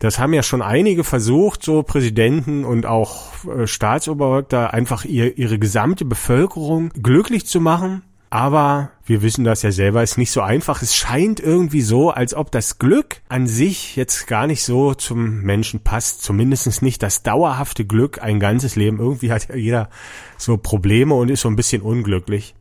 das 0.00 0.18
haben 0.18 0.34
ja 0.34 0.42
schon 0.42 0.62
einige 0.62 1.04
versucht, 1.04 1.62
so 1.62 1.84
Präsidenten 1.84 2.64
und 2.64 2.86
auch 2.86 3.30
äh, 3.46 3.68
Staatsoberhäupter, 3.68 4.74
einfach 4.74 5.04
ihr, 5.04 5.38
ihre 5.38 5.60
gesamte 5.60 6.04
Bevölkerung 6.04 6.90
glücklich 7.00 7.46
zu 7.46 7.60
machen 7.60 8.02
aber 8.32 8.92
wir 9.04 9.20
wissen 9.20 9.44
das 9.44 9.60
ja 9.60 9.70
selber, 9.70 10.02
ist 10.02 10.16
nicht 10.16 10.30
so 10.30 10.40
einfach. 10.40 10.80
Es 10.80 10.96
scheint 10.96 11.38
irgendwie 11.38 11.82
so, 11.82 12.08
als 12.08 12.32
ob 12.32 12.50
das 12.50 12.78
Glück 12.78 13.20
an 13.28 13.46
sich 13.46 13.94
jetzt 13.94 14.26
gar 14.26 14.46
nicht 14.46 14.62
so 14.64 14.94
zum 14.94 15.42
Menschen 15.42 15.80
passt. 15.80 16.22
Zumindest 16.22 16.80
nicht 16.80 17.02
das 17.02 17.22
dauerhafte 17.22 17.84
Glück 17.84 18.22
ein 18.22 18.40
ganzes 18.40 18.74
Leben. 18.74 19.00
Irgendwie 19.00 19.30
hat 19.30 19.50
ja 19.50 19.56
jeder 19.56 19.90
so 20.38 20.56
Probleme 20.56 21.12
und 21.12 21.30
ist 21.30 21.42
so 21.42 21.48
ein 21.48 21.56
bisschen 21.56 21.82
unglücklich. 21.82 22.54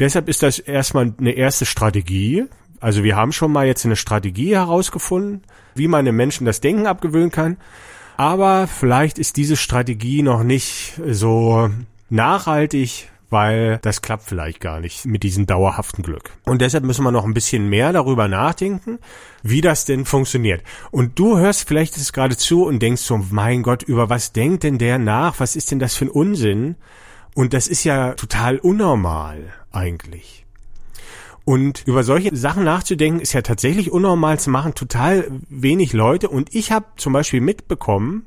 Deshalb 0.00 0.30
ist 0.30 0.42
das 0.42 0.60
erstmal 0.60 1.12
eine 1.18 1.32
erste 1.32 1.66
Strategie. 1.66 2.46
Also 2.80 3.04
wir 3.04 3.14
haben 3.14 3.32
schon 3.32 3.52
mal 3.52 3.66
jetzt 3.66 3.84
eine 3.84 3.96
Strategie 3.96 4.54
herausgefunden, 4.54 5.42
wie 5.74 5.88
man 5.88 6.06
den 6.06 6.16
Menschen 6.16 6.46
das 6.46 6.62
Denken 6.62 6.86
abgewöhnen 6.86 7.30
kann. 7.30 7.58
Aber 8.16 8.66
vielleicht 8.66 9.18
ist 9.18 9.36
diese 9.36 9.58
Strategie 9.58 10.22
noch 10.22 10.42
nicht 10.42 10.98
so 11.06 11.68
nachhaltig, 12.08 13.10
weil 13.30 13.78
das 13.82 14.02
klappt 14.02 14.24
vielleicht 14.24 14.60
gar 14.60 14.80
nicht 14.80 15.04
mit 15.04 15.22
diesem 15.22 15.46
dauerhaften 15.46 16.02
Glück. 16.02 16.30
Und 16.44 16.62
deshalb 16.62 16.84
müssen 16.84 17.04
wir 17.04 17.10
noch 17.10 17.24
ein 17.24 17.34
bisschen 17.34 17.68
mehr 17.68 17.92
darüber 17.92 18.28
nachdenken, 18.28 18.98
wie 19.42 19.60
das 19.60 19.84
denn 19.84 20.04
funktioniert. 20.04 20.62
Und 20.90 21.18
du 21.18 21.38
hörst 21.38 21.68
vielleicht 21.68 21.96
es 21.96 22.12
gerade 22.12 22.36
zu 22.36 22.64
und 22.64 22.80
denkst 22.80 23.02
so, 23.02 23.18
mein 23.30 23.62
Gott, 23.62 23.82
über 23.82 24.08
was 24.08 24.32
denkt 24.32 24.62
denn 24.62 24.78
der 24.78 24.98
nach? 24.98 25.40
Was 25.40 25.56
ist 25.56 25.70
denn 25.70 25.78
das 25.78 25.94
für 25.94 26.06
ein 26.06 26.10
Unsinn? 26.10 26.76
Und 27.34 27.52
das 27.52 27.68
ist 27.68 27.84
ja 27.84 28.14
total 28.14 28.58
unnormal 28.58 29.52
eigentlich. 29.70 30.46
Und 31.44 31.86
über 31.86 32.04
solche 32.04 32.36
Sachen 32.36 32.64
nachzudenken, 32.64 33.20
ist 33.20 33.32
ja 33.32 33.40
tatsächlich 33.40 33.90
unnormal 33.90 34.38
zu 34.38 34.50
machen, 34.50 34.74
total 34.74 35.30
wenig 35.48 35.94
Leute. 35.94 36.28
Und 36.28 36.54
ich 36.54 36.72
habe 36.72 36.86
zum 36.96 37.14
Beispiel 37.14 37.40
mitbekommen, 37.40 38.26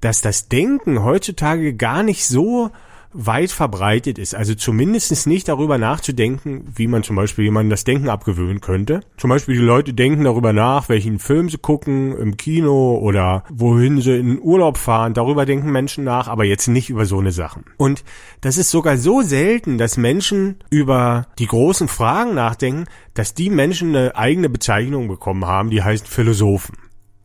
dass 0.00 0.20
das 0.20 0.48
Denken 0.48 1.02
heutzutage 1.02 1.74
gar 1.74 2.02
nicht 2.02 2.26
so 2.26 2.70
weit 3.12 3.50
verbreitet 3.50 4.18
ist. 4.18 4.34
Also 4.34 4.54
zumindest 4.54 5.26
nicht 5.26 5.48
darüber 5.48 5.78
nachzudenken, 5.78 6.64
wie 6.74 6.86
man 6.86 7.02
zum 7.02 7.16
Beispiel 7.16 7.44
jemandem 7.44 7.70
das 7.70 7.84
Denken 7.84 8.08
abgewöhnen 8.08 8.60
könnte. 8.60 9.00
Zum 9.16 9.30
Beispiel 9.30 9.54
die 9.56 9.64
Leute 9.64 9.94
denken 9.94 10.24
darüber 10.24 10.52
nach, 10.52 10.88
welchen 10.88 11.18
Film 11.18 11.48
sie 11.48 11.58
gucken 11.58 12.16
im 12.16 12.36
Kino 12.36 12.98
oder 12.98 13.44
wohin 13.50 14.00
sie 14.00 14.16
in 14.16 14.40
Urlaub 14.40 14.76
fahren. 14.76 15.14
Darüber 15.14 15.46
denken 15.46 15.70
Menschen 15.70 16.04
nach, 16.04 16.28
aber 16.28 16.44
jetzt 16.44 16.68
nicht 16.68 16.90
über 16.90 17.06
so 17.06 17.18
eine 17.18 17.32
Sachen. 17.32 17.64
Und 17.76 18.04
das 18.40 18.58
ist 18.58 18.70
sogar 18.70 18.96
so 18.96 19.22
selten, 19.22 19.78
dass 19.78 19.96
Menschen 19.96 20.56
über 20.70 21.26
die 21.38 21.46
großen 21.46 21.88
Fragen 21.88 22.34
nachdenken, 22.34 22.84
dass 23.14 23.34
die 23.34 23.50
Menschen 23.50 23.96
eine 23.96 24.16
eigene 24.16 24.48
Bezeichnung 24.48 25.08
bekommen 25.08 25.46
haben, 25.46 25.70
die 25.70 25.82
heißt 25.82 26.06
Philosophen. 26.06 26.76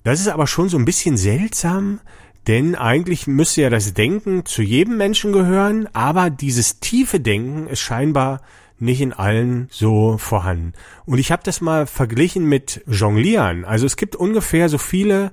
Das 0.04 0.20
ist 0.20 0.28
aber 0.28 0.48
schon 0.48 0.68
so 0.68 0.78
ein 0.78 0.86
bisschen 0.86 1.16
seltsam, 1.16 2.02
denn 2.48 2.76
eigentlich 2.76 3.28
müsste 3.28 3.62
ja 3.62 3.70
das 3.70 3.94
Denken 3.94 4.46
zu 4.46 4.62
jedem 4.62 4.98
Menschen 4.98 5.32
gehören, 5.32 5.88
aber 5.94 6.30
dieses 6.30 6.80
tiefe 6.80 7.20
Denken 7.20 7.68
ist 7.68 7.80
scheinbar 7.80 8.42
nicht 8.80 9.02
in 9.02 9.14
allen 9.14 9.68
so 9.72 10.18
vorhanden. 10.18 10.74
Und 11.06 11.20
ich 11.20 11.32
habe 11.32 11.44
das 11.44 11.62
mal 11.62 11.88
verglichen 11.88 12.46
mit 12.46 12.84
Jonglieren. 12.86 13.66
Also 13.66 13.86
es 13.86 13.96
gibt 13.96 14.16
ungefähr 14.16 14.68
so 14.68 14.78
viele 14.78 15.32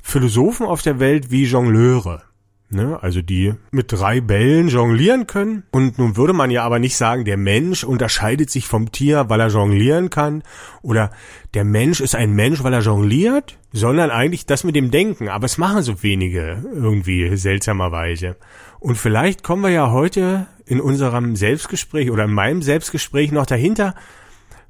Philosophen 0.00 0.66
auf 0.66 0.82
der 0.82 1.00
Welt 1.00 1.30
wie 1.30 1.44
Jongleure. 1.44 2.22
Ne, 2.68 2.98
also 3.00 3.22
die 3.22 3.54
mit 3.70 3.92
drei 3.92 4.20
Bällen 4.20 4.66
jonglieren 4.68 5.28
können. 5.28 5.62
Und 5.70 5.98
nun 5.98 6.16
würde 6.16 6.32
man 6.32 6.50
ja 6.50 6.64
aber 6.64 6.80
nicht 6.80 6.96
sagen, 6.96 7.24
der 7.24 7.36
Mensch 7.36 7.84
unterscheidet 7.84 8.50
sich 8.50 8.66
vom 8.66 8.90
Tier, 8.90 9.28
weil 9.28 9.38
er 9.38 9.48
jonglieren 9.48 10.10
kann. 10.10 10.42
Oder 10.82 11.12
der 11.54 11.62
Mensch 11.62 12.00
ist 12.00 12.16
ein 12.16 12.32
Mensch, 12.32 12.64
weil 12.64 12.72
er 12.72 12.80
jongliert, 12.80 13.56
sondern 13.72 14.10
eigentlich 14.10 14.46
das 14.46 14.64
mit 14.64 14.74
dem 14.74 14.90
Denken. 14.90 15.28
Aber 15.28 15.44
es 15.44 15.58
machen 15.58 15.82
so 15.82 16.02
wenige 16.02 16.64
irgendwie 16.74 17.36
seltsamerweise. 17.36 18.34
Und 18.80 18.96
vielleicht 18.96 19.44
kommen 19.44 19.62
wir 19.62 19.70
ja 19.70 19.92
heute 19.92 20.48
in 20.64 20.80
unserem 20.80 21.36
Selbstgespräch 21.36 22.10
oder 22.10 22.24
in 22.24 22.32
meinem 22.32 22.62
Selbstgespräch 22.62 23.30
noch 23.30 23.46
dahinter, 23.46 23.94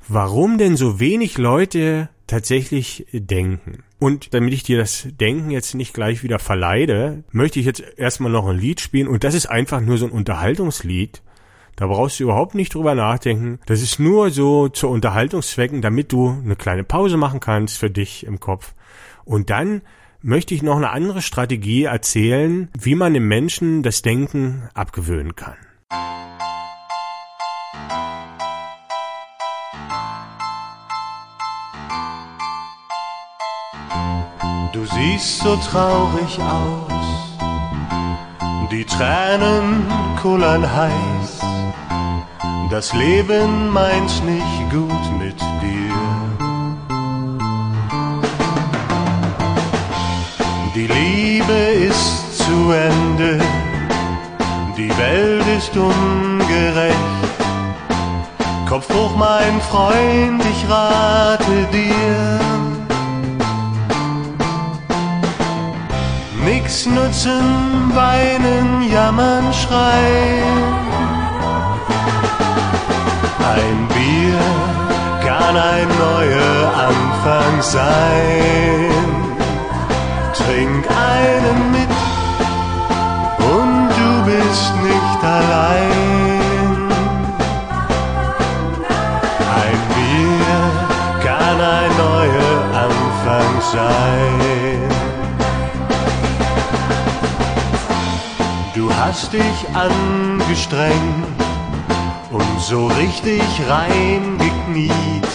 warum 0.07 0.59
denn 0.59 0.77
so 0.77 1.01
wenig 1.01 1.39
Leute 1.39 2.11
tatsächlich 2.27 3.07
denken. 3.13 3.85
Und 3.99 4.35
damit 4.35 4.53
ich 4.53 4.63
dir 4.63 4.79
das 4.79 5.09
Denken 5.21 5.51
jetzt 5.51 5.75
nicht 5.75 5.95
gleich 5.95 6.23
wieder 6.23 6.39
verleide, 6.39 7.25
möchte 7.33 7.61
ich 7.61 7.67
jetzt 7.67 7.83
erstmal 7.97 8.33
noch 8.33 8.47
ein 8.47 8.59
Lied 8.59 8.81
spielen 8.81 9.09
und 9.09 9.25
das 9.25 9.35
ist 9.35 9.47
einfach 9.47 9.81
nur 9.81 9.99
so 9.99 10.07
ein 10.07 10.13
Unterhaltungslied. 10.13 11.23
Da 11.77 11.87
brauchst 11.87 12.19
du 12.19 12.25
überhaupt 12.25 12.55
nicht 12.55 12.75
drüber 12.75 12.95
nachdenken. 12.95 13.61
Das 13.67 13.83
ist 13.83 13.99
nur 13.99 14.31
so 14.31 14.69
zur 14.69 14.91
Unterhaltungszwecken, 14.91 15.83
damit 15.83 16.11
du 16.11 16.31
eine 16.31 16.57
kleine 16.57 16.85
Pause 16.85 17.19
machen 17.19 17.41
kannst 17.41 17.79
für 17.79 17.91
dich 17.91 18.25
im 18.27 18.41
Kopf. 18.41 18.75
Und 19.25 19.51
dann 19.51 19.83
möchte 20.23 20.55
ich 20.55 20.63
noch 20.63 20.77
eine 20.77 20.91
andere 20.91 21.21
Strategie 21.21 21.85
erzählen, 21.85 22.69
wie 22.79 22.95
man 22.95 23.13
dem 23.13 23.29
Menschen 23.29 23.83
das 23.83 24.01
Denken 24.03 24.69
abgewöhnen 24.73 25.37
kann. 25.37 25.57
Du 34.73 34.85
siehst 34.85 35.39
so 35.39 35.57
traurig 35.57 36.39
aus, 36.39 37.39
die 38.71 38.85
Tränen 38.85 39.87
kullern 40.21 40.65
heiß, 40.65 41.41
das 42.71 42.93
Leben 42.93 43.71
meint 43.71 44.25
nicht 44.25 44.71
gut 44.71 45.19
mit 45.19 45.41
dir. 45.63 45.95
Die 50.75 50.87
Liebe 50.87 51.53
ist 51.89 52.39
zu 52.39 52.71
Ende, 52.71 53.41
die 54.77 54.91
Welt 54.99 55.47
ist 55.57 55.77
ungerecht. 55.77 56.97
Kopf 58.69 58.93
hoch, 58.93 59.17
mein 59.17 59.61
Freund, 59.61 60.43
ich 60.45 60.71
rate 60.71 61.67
dir 61.73 62.37
Nix 66.47 66.87
nutzen, 66.87 67.43
weinen, 67.93 68.89
jammern, 68.89 69.53
schreien. 69.53 70.63
Ein 73.53 73.79
Bier 73.89 74.47
kann 75.27 75.57
ein 75.57 75.89
neuer 76.07 76.61
Anfang 76.89 77.55
sein. 77.63 78.95
Trink 80.39 80.85
einen 81.15 81.59
mit 81.73 81.95
und 83.53 83.89
du 83.99 84.13
bist 84.31 84.73
nicht 84.91 85.21
allein. 85.25 86.89
Ein 89.63 89.81
Bier 89.97 90.63
kann 91.27 91.59
ein 91.61 91.93
neuer 92.07 92.57
Anfang 92.87 93.53
sein. 93.73 94.56
Du 98.87 98.95
hast 98.95 99.33
dich 99.33 99.67
angestrengt 99.75 101.27
und 102.31 102.61
so 102.61 102.87
richtig 102.87 103.43
reingekniet. 103.69 105.27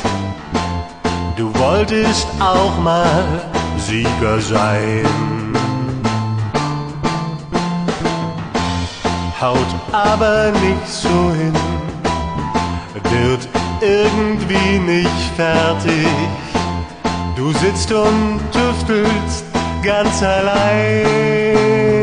Du 1.35 1.53
wolltest 1.59 2.27
auch 2.39 2.79
mal 2.79 3.41
Sieger 3.77 4.39
sein. 4.39 5.05
Haut 9.41 9.57
aber 9.91 10.51
nicht 10.51 10.87
so 10.87 11.09
hin, 11.09 11.53
wird 12.93 13.49
irgendwie 13.81 14.79
nicht 14.79 15.35
fertig. 15.35 16.07
Du 17.35 17.51
sitzt 17.51 17.91
und 17.91 18.39
tüftelst 18.53 19.43
ganz 19.83 20.23
allein. 20.23 22.00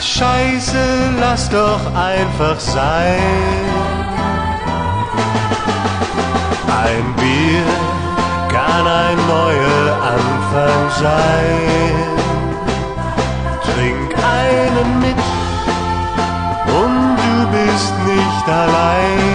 Scheiße, 0.00 1.14
lass 1.20 1.48
doch 1.50 1.94
einfach 1.94 2.58
sein. 2.58 3.18
Ein 6.82 7.14
Bier 7.16 7.64
kann 8.48 8.86
ein 8.86 9.18
neuer 9.26 9.86
Anfang 10.14 10.90
sein. 11.00 12.04
Trink 13.62 14.14
einen 14.42 15.00
mit 15.00 15.24
und 16.66 17.16
du 17.16 17.46
bist 17.56 17.94
nicht 18.06 18.48
allein. 18.48 19.33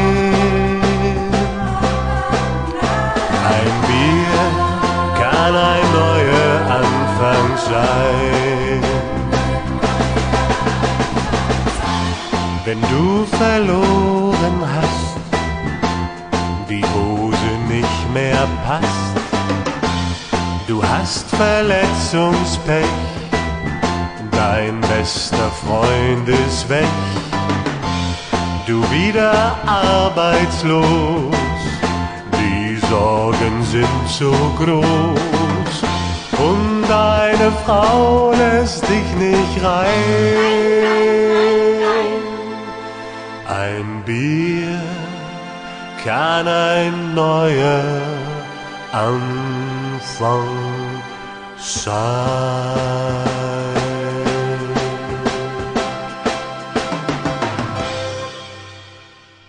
Wenn 12.69 12.81
du 12.81 13.25
verloren 13.25 14.61
hast, 14.75 15.17
die 16.69 16.83
Hose 16.93 17.51
nicht 17.67 18.13
mehr 18.13 18.47
passt, 18.63 19.15
du 20.67 20.79
hast 20.83 21.27
Verletzungspech, 21.29 22.85
dein 24.29 24.81
bester 24.81 25.49
Freund 25.65 26.29
ist 26.29 26.69
weg, 26.69 26.85
du 28.67 28.83
wieder 28.91 29.57
arbeitslos, 29.65 31.33
die 32.37 32.77
Sorgen 32.87 33.63
sind 33.63 34.07
so 34.07 34.31
groß 34.59 35.73
und 36.37 36.83
deine 36.87 37.51
Frau 37.65 38.31
lässt 38.33 38.83
dich 38.83 39.15
nicht 39.17 39.63
rein. 39.63 41.38
Ein 43.59 44.03
Bier 44.05 44.81
kann 46.05 46.47
ein 46.47 47.13
neuer 47.13 48.01
Anfang 48.93 50.47
sein. 51.57 51.99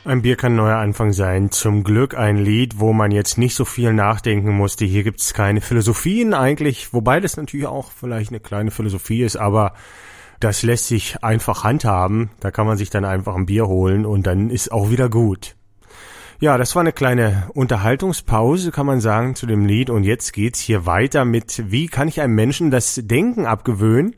Ein 0.05 0.23
Bier 0.23 0.35
kann 0.35 0.55
ein 0.55 0.57
neuer 0.57 0.79
Anfang 0.79 1.13
sein. 1.13 1.53
Zum 1.53 1.85
Glück 1.85 2.17
ein 2.17 2.37
Lied, 2.37 2.81
wo 2.81 2.93
man 2.93 3.13
jetzt 3.13 3.39
nicht 3.39 3.55
so 3.55 3.65
viel 3.65 3.93
nachdenken 3.93 4.51
musste. 4.51 4.85
Hier 4.87 5.05
gibt's 5.05 5.35
keine 5.35 5.61
Philosophien 5.61 6.35
eigentlich, 6.35 6.93
wobei 6.93 7.21
das 7.21 7.37
natürlich 7.37 7.67
auch 7.69 7.93
vielleicht 7.93 8.31
eine 8.31 8.41
kleine 8.41 8.73
Philosophie 8.73 9.23
ist, 9.23 9.37
aber 9.37 9.75
das 10.41 10.63
lässt 10.63 10.87
sich 10.87 11.23
einfach 11.23 11.65
handhaben. 11.65 12.31
Da 12.41 12.51
kann 12.51 12.67
man 12.67 12.79
sich 12.79 12.91
dann 12.91 13.05
einfach 13.05 13.37
ein 13.37 13.47
Bier 13.47 13.67
holen 13.69 14.07
und 14.07 14.27
dann 14.27 14.51
ist 14.51 14.73
auch 14.73 14.91
wieder 14.91 15.09
gut. 15.09 15.55
Ja, 16.41 16.57
das 16.57 16.75
war 16.75 16.81
eine 16.81 16.93
kleine 16.93 17.51
Unterhaltungspause, 17.53 18.71
kann 18.71 18.87
man 18.87 19.03
sagen, 19.03 19.35
zu 19.35 19.45
dem 19.45 19.67
Lied. 19.67 19.91
Und 19.91 20.05
jetzt 20.05 20.33
geht's 20.33 20.59
hier 20.59 20.87
weiter 20.87 21.27
mit, 21.27 21.71
wie 21.71 21.87
kann 21.87 22.09
ich 22.09 22.23
einem 22.23 22.35
Menschen 22.35 22.71
das 22.71 22.99
Denken 23.05 23.45
abgewöhnen? 23.45 24.17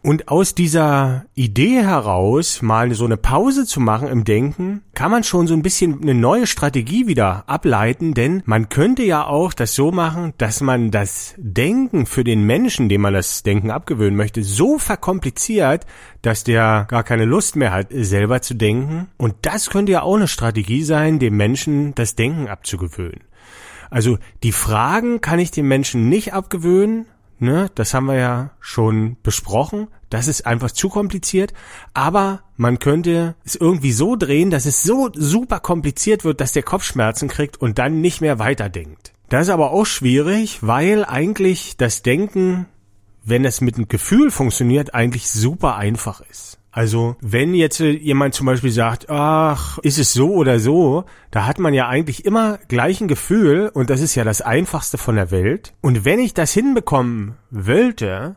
Und 0.00 0.28
aus 0.28 0.54
dieser 0.54 1.24
Idee 1.34 1.82
heraus, 1.82 2.62
mal 2.62 2.94
so 2.94 3.04
eine 3.04 3.16
Pause 3.16 3.66
zu 3.66 3.80
machen 3.80 4.06
im 4.06 4.22
Denken, 4.22 4.82
kann 4.94 5.10
man 5.10 5.24
schon 5.24 5.48
so 5.48 5.54
ein 5.54 5.62
bisschen 5.62 6.00
eine 6.00 6.14
neue 6.14 6.46
Strategie 6.46 7.08
wieder 7.08 7.42
ableiten, 7.48 8.14
denn 8.14 8.42
man 8.46 8.68
könnte 8.68 9.02
ja 9.02 9.26
auch 9.26 9.52
das 9.52 9.74
so 9.74 9.90
machen, 9.90 10.34
dass 10.38 10.60
man 10.60 10.92
das 10.92 11.34
Denken 11.36 12.06
für 12.06 12.22
den 12.22 12.44
Menschen, 12.44 12.88
dem 12.88 13.00
man 13.00 13.12
das 13.12 13.42
Denken 13.42 13.72
abgewöhnen 13.72 14.16
möchte, 14.16 14.44
so 14.44 14.78
verkompliziert, 14.78 15.84
dass 16.22 16.44
der 16.44 16.86
gar 16.88 17.02
keine 17.02 17.24
Lust 17.24 17.56
mehr 17.56 17.72
hat, 17.72 17.88
selber 17.90 18.40
zu 18.40 18.54
denken. 18.54 19.08
Und 19.16 19.34
das 19.42 19.68
könnte 19.68 19.92
ja 19.92 20.02
auch 20.02 20.16
eine 20.16 20.28
Strategie 20.28 20.84
sein, 20.84 21.18
dem 21.18 21.36
Menschen 21.36 21.92
das 21.96 22.14
Denken 22.14 22.46
abzugewöhnen. 22.46 23.24
Also 23.90 24.18
die 24.44 24.52
Fragen 24.52 25.20
kann 25.20 25.40
ich 25.40 25.50
dem 25.50 25.66
Menschen 25.66 26.08
nicht 26.08 26.34
abgewöhnen, 26.34 27.06
Ne, 27.40 27.70
das 27.76 27.94
haben 27.94 28.06
wir 28.06 28.16
ja 28.16 28.50
schon 28.58 29.16
besprochen. 29.22 29.86
Das 30.10 30.28
ist 30.28 30.46
einfach 30.46 30.70
zu 30.70 30.88
kompliziert. 30.88 31.52
Aber 31.94 32.42
man 32.56 32.78
könnte 32.78 33.34
es 33.44 33.54
irgendwie 33.54 33.92
so 33.92 34.16
drehen, 34.16 34.50
dass 34.50 34.66
es 34.66 34.82
so 34.82 35.10
super 35.14 35.60
kompliziert 35.60 36.24
wird, 36.24 36.40
dass 36.40 36.52
der 36.52 36.62
Kopfschmerzen 36.62 37.28
kriegt 37.28 37.60
und 37.60 37.78
dann 37.78 38.00
nicht 38.00 38.20
mehr 38.20 38.38
weiterdenkt. 38.38 39.12
Das 39.28 39.48
ist 39.48 39.52
aber 39.52 39.72
auch 39.72 39.84
schwierig, 39.84 40.58
weil 40.62 41.04
eigentlich 41.04 41.76
das 41.76 42.02
Denken, 42.02 42.66
wenn 43.24 43.44
es 43.44 43.60
mit 43.60 43.76
einem 43.76 43.88
Gefühl 43.88 44.30
funktioniert, 44.30 44.94
eigentlich 44.94 45.30
super 45.30 45.76
einfach 45.76 46.22
ist. 46.30 46.58
Also 46.70 47.16
wenn 47.20 47.54
jetzt 47.54 47.80
jemand 47.80 48.34
zum 48.34 48.46
Beispiel 48.46 48.70
sagt, 48.70 49.10
ach, 49.10 49.78
ist 49.78 49.98
es 49.98 50.12
so 50.12 50.32
oder 50.34 50.60
so, 50.60 51.04
da 51.30 51.44
hat 51.46 51.58
man 51.58 51.74
ja 51.74 51.88
eigentlich 51.88 52.24
immer 52.24 52.58
gleich 52.68 53.00
ein 53.00 53.08
Gefühl 53.08 53.70
und 53.72 53.90
das 53.90 54.00
ist 54.00 54.14
ja 54.14 54.24
das 54.24 54.42
Einfachste 54.42 54.96
von 54.96 55.16
der 55.16 55.30
Welt. 55.30 55.74
Und 55.80 56.04
wenn 56.04 56.20
ich 56.20 56.34
das 56.34 56.52
hinbekommen 56.52 57.36
wollte, 57.50 58.36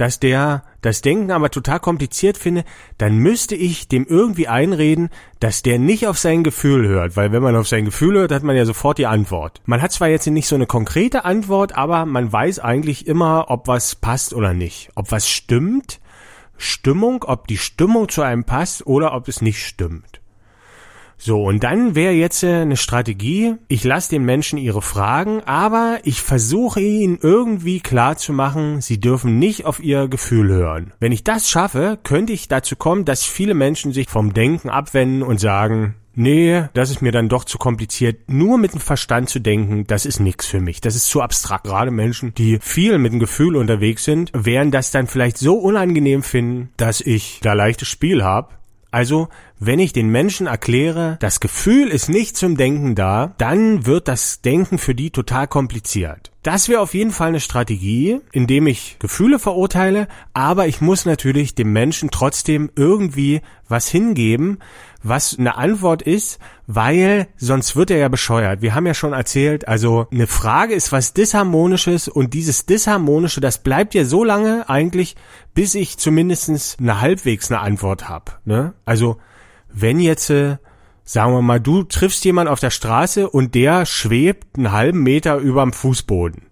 dass 0.00 0.18
der 0.18 0.62
das 0.80 1.02
Denken 1.02 1.30
aber 1.30 1.50
total 1.50 1.78
kompliziert 1.78 2.38
finde, 2.38 2.64
dann 2.96 3.18
müsste 3.18 3.54
ich 3.54 3.86
dem 3.86 4.06
irgendwie 4.06 4.48
einreden, 4.48 5.10
dass 5.40 5.62
der 5.62 5.78
nicht 5.78 6.06
auf 6.06 6.18
sein 6.18 6.42
Gefühl 6.42 6.88
hört, 6.88 7.16
weil 7.16 7.32
wenn 7.32 7.42
man 7.42 7.54
auf 7.54 7.68
sein 7.68 7.84
Gefühl 7.84 8.14
hört, 8.16 8.32
hat 8.32 8.42
man 8.42 8.56
ja 8.56 8.64
sofort 8.64 8.96
die 8.96 9.06
Antwort. 9.06 9.60
Man 9.66 9.82
hat 9.82 9.92
zwar 9.92 10.08
jetzt 10.08 10.26
nicht 10.26 10.48
so 10.48 10.54
eine 10.54 10.66
konkrete 10.66 11.26
Antwort, 11.26 11.76
aber 11.76 12.06
man 12.06 12.32
weiß 12.32 12.60
eigentlich 12.60 13.06
immer, 13.06 13.46
ob 13.48 13.68
was 13.68 13.94
passt 13.94 14.32
oder 14.32 14.54
nicht, 14.54 14.90
ob 14.94 15.12
was 15.12 15.28
stimmt 15.28 16.00
Stimmung, 16.56 17.24
ob 17.24 17.46
die 17.46 17.58
Stimmung 17.58 18.08
zu 18.08 18.22
einem 18.22 18.44
passt 18.44 18.86
oder 18.86 19.14
ob 19.14 19.28
es 19.28 19.42
nicht 19.42 19.64
stimmt. 19.64 20.19
So, 21.22 21.44
und 21.44 21.62
dann 21.62 21.94
wäre 21.94 22.14
jetzt 22.14 22.42
äh, 22.42 22.62
eine 22.62 22.78
Strategie, 22.78 23.54
ich 23.68 23.84
lasse 23.84 24.08
den 24.08 24.24
Menschen 24.24 24.58
ihre 24.58 24.80
Fragen, 24.80 25.42
aber 25.44 25.98
ich 26.02 26.22
versuche 26.22 26.80
ihnen 26.80 27.18
irgendwie 27.20 27.80
klar 27.80 28.16
zu 28.16 28.32
machen, 28.32 28.80
sie 28.80 28.98
dürfen 28.98 29.38
nicht 29.38 29.66
auf 29.66 29.80
ihr 29.80 30.08
Gefühl 30.08 30.48
hören. 30.48 30.94
Wenn 30.98 31.12
ich 31.12 31.22
das 31.22 31.46
schaffe, 31.48 31.98
könnte 32.02 32.32
ich 32.32 32.48
dazu 32.48 32.74
kommen, 32.74 33.04
dass 33.04 33.22
viele 33.22 33.52
Menschen 33.52 33.92
sich 33.92 34.08
vom 34.08 34.32
Denken 34.32 34.70
abwenden 34.70 35.22
und 35.22 35.38
sagen, 35.38 35.94
nee, 36.14 36.64
das 36.72 36.90
ist 36.90 37.02
mir 37.02 37.12
dann 37.12 37.28
doch 37.28 37.44
zu 37.44 37.58
kompliziert. 37.58 38.30
Nur 38.30 38.56
mit 38.56 38.72
dem 38.72 38.80
Verstand 38.80 39.28
zu 39.28 39.40
denken, 39.40 39.86
das 39.86 40.06
ist 40.06 40.20
nichts 40.20 40.46
für 40.46 40.60
mich. 40.60 40.80
Das 40.80 40.96
ist 40.96 41.08
zu 41.08 41.20
abstrakt. 41.20 41.64
Gerade 41.64 41.90
Menschen, 41.90 42.34
die 42.34 42.58
viel 42.62 42.96
mit 42.96 43.12
dem 43.12 43.20
Gefühl 43.20 43.56
unterwegs 43.56 44.04
sind, 44.04 44.30
werden 44.34 44.70
das 44.70 44.90
dann 44.90 45.06
vielleicht 45.06 45.36
so 45.36 45.56
unangenehm 45.58 46.22
finden, 46.22 46.70
dass 46.78 47.02
ich 47.02 47.40
da 47.42 47.52
leichtes 47.52 47.88
Spiel 47.88 48.24
habe. 48.24 48.48
Also, 48.90 49.28
wenn 49.58 49.78
ich 49.78 49.92
den 49.92 50.08
Menschen 50.08 50.46
erkläre, 50.46 51.16
das 51.20 51.40
Gefühl 51.40 51.88
ist 51.88 52.08
nicht 52.08 52.36
zum 52.36 52.56
Denken 52.56 52.94
da, 52.94 53.34
dann 53.38 53.86
wird 53.86 54.08
das 54.08 54.40
Denken 54.40 54.78
für 54.78 54.94
die 54.94 55.10
total 55.10 55.46
kompliziert. 55.46 56.32
Das 56.42 56.68
wäre 56.68 56.80
auf 56.80 56.94
jeden 56.94 57.10
Fall 57.10 57.28
eine 57.28 57.40
Strategie, 57.40 58.20
indem 58.32 58.66
ich 58.66 58.96
Gefühle 58.98 59.38
verurteile, 59.38 60.08
aber 60.32 60.66
ich 60.66 60.80
muss 60.80 61.04
natürlich 61.04 61.54
dem 61.54 61.72
Menschen 61.72 62.10
trotzdem 62.10 62.70
irgendwie 62.74 63.42
was 63.68 63.88
hingeben, 63.88 64.58
was 65.02 65.38
eine 65.38 65.56
Antwort 65.56 66.02
ist, 66.02 66.38
weil 66.66 67.28
sonst 67.36 67.76
wird 67.76 67.90
er 67.90 67.98
ja 67.98 68.08
bescheuert. 68.08 68.62
Wir 68.62 68.74
haben 68.74 68.86
ja 68.86 68.94
schon 68.94 69.12
erzählt, 69.12 69.66
also 69.66 70.06
eine 70.12 70.26
Frage 70.26 70.74
ist 70.74 70.92
was 70.92 71.14
Disharmonisches 71.14 72.08
und 72.08 72.34
dieses 72.34 72.66
Disharmonische, 72.66 73.40
das 73.40 73.58
bleibt 73.58 73.94
ja 73.94 74.04
so 74.04 74.24
lange 74.24 74.68
eigentlich, 74.68 75.16
bis 75.54 75.74
ich 75.74 75.98
zumindestens 75.98 76.76
eine 76.78 77.00
halbwegs 77.00 77.50
eine 77.50 77.60
Antwort 77.60 78.08
habe. 78.08 78.32
Ne? 78.44 78.74
Also 78.84 79.16
wenn 79.72 80.00
jetzt, 80.00 80.30
äh, 80.30 80.58
sagen 81.04 81.32
wir 81.32 81.42
mal, 81.42 81.60
du 81.60 81.82
triffst 81.84 82.24
jemand 82.24 82.48
auf 82.48 82.60
der 82.60 82.70
Straße 82.70 83.28
und 83.28 83.54
der 83.54 83.86
schwebt 83.86 84.58
einen 84.58 84.72
halben 84.72 85.02
Meter 85.02 85.36
überm 85.36 85.72
Fußboden 85.72 86.50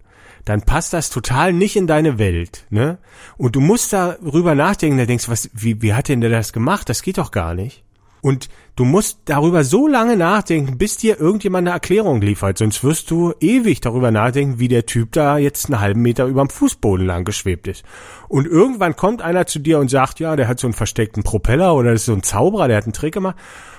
dann 0.48 0.62
passt 0.62 0.94
das 0.94 1.10
total 1.10 1.52
nicht 1.52 1.76
in 1.76 1.86
deine 1.86 2.18
Welt, 2.18 2.64
ne? 2.70 2.96
Und 3.36 3.54
du 3.54 3.60
musst 3.60 3.92
darüber 3.92 4.54
nachdenken, 4.54 4.96
da 4.96 5.04
denkst, 5.04 5.28
was, 5.28 5.50
wie, 5.52 5.82
wie 5.82 5.92
hat 5.92 6.08
denn 6.08 6.22
der 6.22 6.30
das 6.30 6.54
gemacht? 6.54 6.88
Das 6.88 7.02
geht 7.02 7.18
doch 7.18 7.32
gar 7.32 7.54
nicht. 7.54 7.84
Und 8.20 8.48
du 8.76 8.84
musst 8.84 9.20
darüber 9.26 9.64
so 9.64 9.86
lange 9.86 10.16
nachdenken, 10.16 10.78
bis 10.78 10.96
dir 10.96 11.20
irgendjemand 11.20 11.66
eine 11.66 11.74
Erklärung 11.74 12.20
liefert. 12.20 12.58
Sonst 12.58 12.82
wirst 12.84 13.10
du 13.10 13.32
ewig 13.40 13.80
darüber 13.80 14.10
nachdenken, 14.10 14.58
wie 14.58 14.68
der 14.68 14.86
Typ 14.86 15.12
da 15.12 15.38
jetzt 15.38 15.66
einen 15.66 15.80
halben 15.80 16.02
Meter 16.02 16.26
über 16.26 16.42
dem 16.42 16.50
Fußboden 16.50 17.06
lang 17.06 17.24
geschwebt 17.24 17.68
ist. 17.68 17.84
Und 18.28 18.46
irgendwann 18.46 18.96
kommt 18.96 19.22
einer 19.22 19.46
zu 19.46 19.58
dir 19.58 19.78
und 19.78 19.90
sagt, 19.90 20.20
ja, 20.20 20.36
der 20.36 20.48
hat 20.48 20.60
so 20.60 20.66
einen 20.66 20.74
versteckten 20.74 21.22
Propeller 21.22 21.74
oder 21.74 21.92
das 21.92 22.02
ist 22.02 22.06
so 22.06 22.14
ein 22.14 22.22
Zauberer, 22.22 22.68
der 22.68 22.76
hat 22.76 22.84
einen 22.84 22.92
Trick 22.92 23.14
gemacht. 23.14 23.36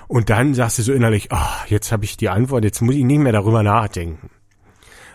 Und 0.08 0.30
dann 0.30 0.56
sagst 0.56 0.80
du 0.80 0.84
so 0.84 0.94
innerlich, 0.94 1.30
oh, 1.32 1.66
jetzt 1.68 1.92
habe 1.92 2.04
ich 2.04 2.18
die 2.18 2.30
Antwort, 2.30 2.64
jetzt 2.64 2.82
muss 2.82 2.96
ich 2.96 3.04
nicht 3.04 3.20
mehr 3.20 3.32
darüber 3.32 3.62
nachdenken. 3.62 4.30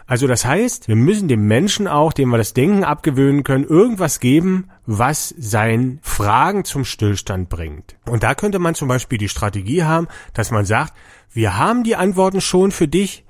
Also 0.06 0.26
das 0.26 0.44
heißt, 0.44 0.88
wir 0.88 0.96
müssen 0.96 1.28
dem 1.28 1.46
Menschen 1.46 1.88
auch, 1.88 2.12
dem 2.12 2.28
wir 2.28 2.36
das 2.36 2.52
Denken 2.52 2.84
abgewöhnen 2.84 3.42
können, 3.42 3.64
irgendwas 3.64 4.20
geben, 4.20 4.68
was 4.84 5.34
sein 5.38 5.98
Fragen 6.02 6.64
zum 6.64 6.84
Stillstand 6.84 7.48
bringt. 7.48 7.96
Und 8.06 8.22
da 8.22 8.34
könnte 8.34 8.58
man 8.58 8.74
zum 8.74 8.88
Beispiel 8.88 9.16
die 9.16 9.30
Strategie 9.30 9.84
haben, 9.84 10.08
dass 10.34 10.50
man 10.50 10.66
sagt, 10.66 10.92
wir 11.32 11.56
haben 11.56 11.84
die 11.84 11.96
Antworten 11.96 12.40
schon 12.40 12.70
für 12.70 12.88
dich, 12.88 13.24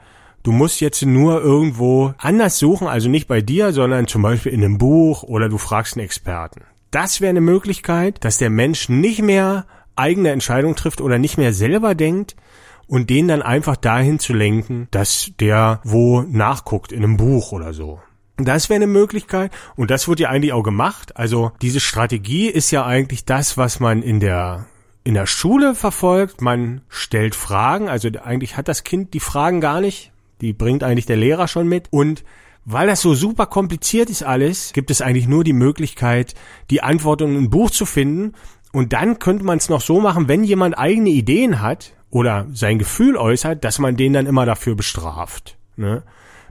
Du 0.44 0.52
musst 0.52 0.82
jetzt 0.82 1.00
nur 1.00 1.40
irgendwo 1.40 2.12
anders 2.18 2.58
suchen, 2.58 2.86
also 2.86 3.08
nicht 3.08 3.28
bei 3.28 3.40
dir, 3.40 3.72
sondern 3.72 4.06
zum 4.06 4.20
Beispiel 4.20 4.52
in 4.52 4.62
einem 4.62 4.76
Buch 4.76 5.22
oder 5.22 5.48
du 5.48 5.56
fragst 5.56 5.96
einen 5.96 6.04
Experten. 6.04 6.60
Das 6.90 7.22
wäre 7.22 7.30
eine 7.30 7.40
Möglichkeit, 7.40 8.22
dass 8.22 8.36
der 8.36 8.50
Mensch 8.50 8.90
nicht 8.90 9.22
mehr 9.22 9.64
eigene 9.96 10.32
Entscheidungen 10.32 10.76
trifft 10.76 11.00
oder 11.00 11.18
nicht 11.18 11.38
mehr 11.38 11.54
selber 11.54 11.94
denkt, 11.94 12.36
und 12.86 13.10
den 13.10 13.28
dann 13.28 13.42
einfach 13.42 13.76
dahin 13.76 14.18
zu 14.18 14.32
lenken, 14.32 14.88
dass 14.90 15.30
der 15.40 15.80
wo 15.84 16.22
nachguckt 16.22 16.92
in 16.92 17.04
einem 17.04 17.16
Buch 17.16 17.52
oder 17.52 17.72
so. 17.72 18.00
Das 18.36 18.68
wäre 18.68 18.76
eine 18.76 18.88
Möglichkeit 18.88 19.52
und 19.76 19.90
das 19.90 20.08
wird 20.08 20.20
ja 20.20 20.28
eigentlich 20.28 20.52
auch 20.52 20.62
gemacht. 20.62 21.16
Also 21.16 21.52
diese 21.62 21.80
Strategie 21.80 22.48
ist 22.48 22.70
ja 22.72 22.84
eigentlich 22.84 23.24
das, 23.24 23.56
was 23.56 23.78
man 23.78 24.02
in 24.02 24.20
der 24.20 24.66
in 25.04 25.14
der 25.14 25.26
Schule 25.26 25.74
verfolgt. 25.74 26.40
Man 26.40 26.80
stellt 26.88 27.34
Fragen, 27.34 27.88
also 27.88 28.08
eigentlich 28.22 28.56
hat 28.56 28.68
das 28.68 28.84
Kind 28.84 29.14
die 29.14 29.20
Fragen 29.20 29.60
gar 29.60 29.80
nicht, 29.80 30.12
die 30.40 30.52
bringt 30.52 30.82
eigentlich 30.82 31.06
der 31.06 31.16
Lehrer 31.16 31.46
schon 31.46 31.68
mit 31.68 31.88
und 31.90 32.24
weil 32.64 32.86
das 32.86 33.02
so 33.02 33.14
super 33.14 33.46
kompliziert 33.46 34.08
ist 34.08 34.22
alles, 34.22 34.72
gibt 34.72 34.90
es 34.90 35.02
eigentlich 35.02 35.28
nur 35.28 35.44
die 35.44 35.52
Möglichkeit, 35.52 36.34
die 36.70 36.82
Antwort 36.82 37.20
in 37.20 37.28
einem 37.28 37.50
Buch 37.50 37.70
zu 37.70 37.84
finden. 37.84 38.32
Und 38.74 38.92
dann 38.92 39.18
könnte 39.18 39.44
man 39.44 39.58
es 39.58 39.70
noch 39.70 39.80
so 39.80 40.00
machen, 40.00 40.28
wenn 40.28 40.44
jemand 40.44 40.76
eigene 40.76 41.10
Ideen 41.10 41.62
hat, 41.62 41.94
oder 42.14 42.46
sein 42.52 42.78
Gefühl 42.78 43.16
äußert, 43.16 43.64
dass 43.64 43.80
man 43.80 43.96
den 43.96 44.12
dann 44.12 44.26
immer 44.26 44.46
dafür 44.46 44.76
bestraft. 44.76 45.58
Ne? 45.76 46.04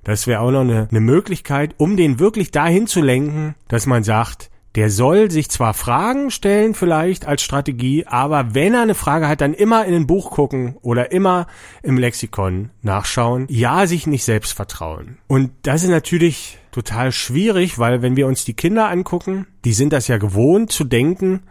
Das 0.04 0.28
wäre 0.28 0.42
auch 0.42 0.52
noch 0.52 0.62
eine, 0.62 0.90
eine 0.92 1.00
Möglichkeit, 1.00 1.76
um 1.78 1.96
den 1.96 2.20
wirklich 2.20 2.52
dahin 2.52 2.86
zu 2.86 3.02
lenken, 3.02 3.56
dass 3.70 3.86
man 3.86 4.04
sagt, 4.04 4.50
der 4.76 4.90
soll 4.90 5.32
sich 5.32 5.50
zwar 5.50 5.74
Fragen 5.74 6.32
stellen 6.32 6.74
vielleicht 6.74 7.26
als 7.26 7.44
Strategie, 7.44 8.06
aber 8.08 8.54
wenn 8.54 8.74
er 8.74 8.82
eine 8.82 8.96
Frage 8.96 9.30
hat, 9.30 9.40
dann 9.40 9.54
immer 9.54 9.86
in 9.86 9.94
ein 9.94 10.08
Buch 10.08 10.32
gucken 10.32 10.76
oder 10.82 11.14
immer 11.14 11.48
im 11.82 11.98
Lexikon 11.98 12.72
nachschauen. 12.82 13.46
Ja, 13.50 13.88
sich 13.88 14.06
nicht 14.06 14.26
selbst 14.26 14.52
vertrauen. 14.52 15.20
Und 15.28 15.52
das 15.62 15.84
ist 15.84 15.90
natürlich 15.92 16.58
total 16.72 17.14
schwierig, 17.14 17.80
weil 17.80 18.02
wenn 18.02 18.18
wir 18.18 18.28
uns 18.28 18.44
die 18.44 18.56
Kinder 18.56 18.90
angucken, 18.90 19.48
die 19.64 19.74
sind 19.74 19.94
das 19.94 20.10
ja 20.10 20.18
gewohnt 20.18 20.74
zu 20.74 20.84
denken, 20.84 21.44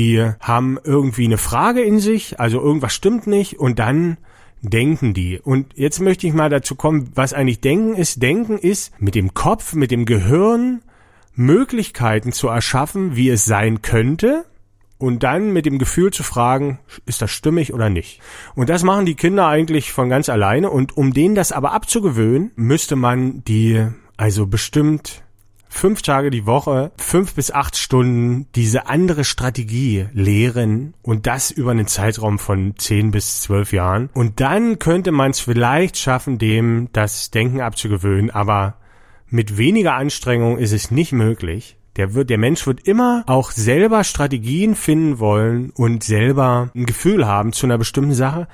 die 0.00 0.32
haben 0.40 0.78
irgendwie 0.82 1.26
eine 1.26 1.36
Frage 1.36 1.82
in 1.82 1.98
sich, 1.98 2.40
also 2.40 2.58
irgendwas 2.58 2.94
stimmt 2.94 3.26
nicht 3.26 3.60
und 3.60 3.78
dann 3.78 4.16
denken 4.62 5.12
die. 5.12 5.38
Und 5.38 5.74
jetzt 5.74 6.00
möchte 6.00 6.26
ich 6.26 6.32
mal 6.32 6.48
dazu 6.48 6.74
kommen, 6.74 7.12
was 7.14 7.34
eigentlich 7.34 7.60
Denken 7.60 7.94
ist. 7.94 8.22
Denken 8.22 8.56
ist 8.56 8.98
mit 8.98 9.14
dem 9.14 9.34
Kopf, 9.34 9.74
mit 9.74 9.90
dem 9.90 10.06
Gehirn 10.06 10.80
Möglichkeiten 11.34 12.32
zu 12.32 12.48
erschaffen, 12.48 13.14
wie 13.14 13.28
es 13.28 13.44
sein 13.44 13.82
könnte 13.82 14.46
und 14.96 15.22
dann 15.22 15.52
mit 15.52 15.66
dem 15.66 15.78
Gefühl 15.78 16.10
zu 16.12 16.22
fragen, 16.22 16.78
ist 17.04 17.20
das 17.20 17.30
stimmig 17.30 17.74
oder 17.74 17.90
nicht. 17.90 18.20
Und 18.54 18.70
das 18.70 18.82
machen 18.82 19.04
die 19.04 19.16
Kinder 19.16 19.48
eigentlich 19.48 19.92
von 19.92 20.08
ganz 20.08 20.30
alleine 20.30 20.70
und 20.70 20.96
um 20.96 21.12
denen 21.12 21.34
das 21.34 21.52
aber 21.52 21.72
abzugewöhnen, 21.72 22.52
müsste 22.56 22.96
man 22.96 23.44
die 23.44 23.86
also 24.16 24.46
bestimmt 24.46 25.24
fünf 25.70 26.02
Tage 26.02 26.30
die 26.30 26.44
Woche, 26.44 26.92
fünf 26.98 27.34
bis 27.34 27.50
acht 27.50 27.78
Stunden 27.78 28.48
diese 28.54 28.88
andere 28.88 29.24
Strategie 29.24 30.06
lehren 30.12 30.92
und 31.00 31.26
das 31.26 31.50
über 31.50 31.70
einen 31.70 31.86
Zeitraum 31.86 32.38
von 32.38 32.74
zehn 32.76 33.12
bis 33.12 33.40
zwölf 33.40 33.72
Jahren. 33.72 34.10
Und 34.12 34.40
dann 34.40 34.78
könnte 34.78 35.12
man 35.12 35.30
es 35.30 35.40
vielleicht 35.40 35.96
schaffen, 35.96 36.36
dem 36.38 36.88
das 36.92 37.30
Denken 37.30 37.60
abzugewöhnen, 37.62 38.30
aber 38.30 38.76
mit 39.28 39.56
weniger 39.56 39.94
Anstrengung 39.94 40.58
ist 40.58 40.72
es 40.72 40.90
nicht 40.90 41.12
möglich. 41.12 41.76
Der 41.96 42.14
wird, 42.14 42.30
der 42.30 42.38
Mensch 42.38 42.66
wird 42.66 42.86
immer 42.86 43.24
auch 43.26 43.50
selber 43.50 44.04
Strategien 44.04 44.74
finden 44.74 45.18
wollen 45.18 45.70
und 45.70 46.04
selber 46.04 46.70
ein 46.74 46.86
Gefühl 46.86 47.26
haben 47.26 47.52
zu 47.52 47.66
einer 47.66 47.78
bestimmten 47.78 48.14
Sache. 48.14 48.48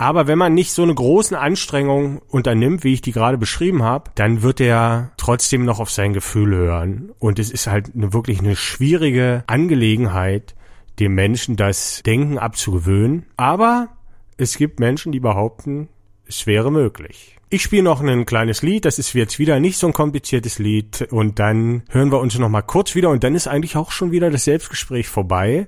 Aber 0.00 0.28
wenn 0.28 0.38
man 0.38 0.54
nicht 0.54 0.72
so 0.72 0.84
eine 0.84 0.94
großen 0.94 1.36
Anstrengung 1.36 2.22
unternimmt, 2.28 2.84
wie 2.84 2.92
ich 2.92 3.00
die 3.02 3.10
gerade 3.10 3.36
beschrieben 3.36 3.82
habe, 3.82 4.12
dann 4.14 4.42
wird 4.42 4.60
er 4.60 5.10
trotzdem 5.16 5.64
noch 5.64 5.80
auf 5.80 5.90
sein 5.90 6.12
Gefühl 6.12 6.54
hören. 6.54 7.10
Und 7.18 7.40
es 7.40 7.50
ist 7.50 7.66
halt 7.66 7.96
eine, 7.96 8.12
wirklich 8.12 8.38
eine 8.38 8.54
schwierige 8.54 9.42
Angelegenheit, 9.48 10.54
dem 11.00 11.16
Menschen 11.16 11.56
das 11.56 12.00
Denken 12.06 12.38
abzugewöhnen. 12.38 13.26
Aber 13.36 13.88
es 14.36 14.56
gibt 14.56 14.78
Menschen, 14.78 15.10
die 15.10 15.18
behaupten, 15.18 15.88
es 16.28 16.46
wäre 16.46 16.70
möglich. 16.70 17.36
Ich 17.50 17.64
spiele 17.64 17.82
noch 17.82 18.00
ein 18.00 18.24
kleines 18.24 18.62
Lied, 18.62 18.84
das 18.84 19.00
ist 19.00 19.12
jetzt 19.14 19.40
wieder 19.40 19.58
nicht 19.58 19.78
so 19.78 19.88
ein 19.88 19.92
kompliziertes 19.92 20.60
Lied 20.60 21.08
und 21.10 21.40
dann 21.40 21.82
hören 21.88 22.12
wir 22.12 22.20
uns 22.20 22.38
noch 22.38 22.48
mal 22.48 22.62
kurz 22.62 22.94
wieder 22.94 23.10
und 23.10 23.24
dann 23.24 23.34
ist 23.34 23.48
eigentlich 23.48 23.74
auch 23.74 23.90
schon 23.90 24.12
wieder 24.12 24.30
das 24.30 24.44
Selbstgespräch 24.44 25.08
vorbei. 25.08 25.66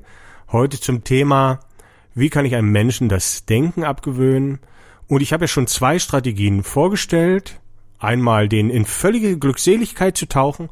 Heute 0.52 0.78
zum 0.78 1.02
Thema 1.02 1.60
wie 2.14 2.30
kann 2.30 2.44
ich 2.44 2.54
einem 2.54 2.72
Menschen 2.72 3.08
das 3.08 3.46
Denken 3.46 3.84
abgewöhnen? 3.84 4.58
Und 5.06 5.22
ich 5.22 5.32
habe 5.32 5.44
ja 5.44 5.48
schon 5.48 5.66
zwei 5.66 5.98
Strategien 5.98 6.62
vorgestellt. 6.62 7.60
Einmal 7.98 8.48
den 8.48 8.70
in 8.70 8.86
völlige 8.86 9.38
Glückseligkeit 9.38 10.16
zu 10.16 10.26
tauchen 10.26 10.70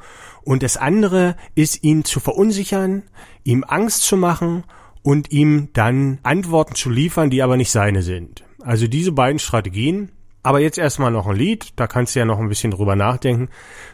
und 0.48 0.62
das 0.62 0.78
andere 0.78 1.36
ist 1.54 1.84
ihn 1.84 2.04
zu 2.04 2.20
verunsichern, 2.20 3.02
ihm 3.44 3.64
Angst 3.68 4.04
zu 4.04 4.16
machen 4.16 4.64
und 5.02 5.30
ihm 5.30 5.68
dann 5.74 6.20
Antworten 6.22 6.74
zu 6.74 6.88
liefern, 6.88 7.28
die 7.28 7.42
aber 7.42 7.58
nicht 7.58 7.70
seine 7.70 8.02
sind. 8.02 8.44
Also 8.62 8.86
diese 8.86 9.12
beiden 9.12 9.38
Strategien. 9.38 10.10
Aber 10.42 10.60
jetzt 10.60 10.78
erstmal 10.78 11.10
noch 11.10 11.26
ein 11.26 11.36
Lied, 11.36 11.74
da 11.76 11.86
kannst 11.86 12.14
du 12.14 12.20
ja 12.20 12.24
noch 12.24 12.38
ein 12.38 12.48
bisschen 12.48 12.70
drüber 12.70 12.96
nachdenken, 12.96 13.50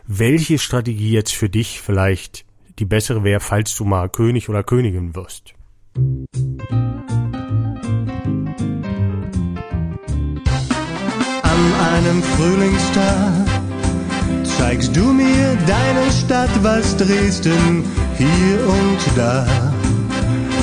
welche 0.07 0.59
Strategie 0.59 1.11
jetzt 1.11 1.35
für 1.35 1.48
dich 1.48 1.80
vielleicht 1.80 2.44
die 2.78 2.85
bessere 2.85 3.24
wäre, 3.24 3.40
falls 3.40 3.74
du 3.74 3.85
mal 3.85 4.09
König 4.09 4.48
oder 4.48 4.62
Königin 4.62 5.16
wirst. 5.16 5.54
Einem 11.92 12.23
Frühlingstag 12.23 13.47
zeigst 14.59 14.97
du 14.97 15.12
mir 15.12 15.57
deine 15.66 16.11
Stadt, 16.11 16.49
was 16.62 16.97
Dresden 16.97 17.85
hier 18.16 18.66
und 18.66 18.99
da 19.16 19.47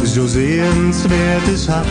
so 0.04 0.26
sehenswert 0.28 1.48
es 1.54 1.70
hat. 1.70 1.86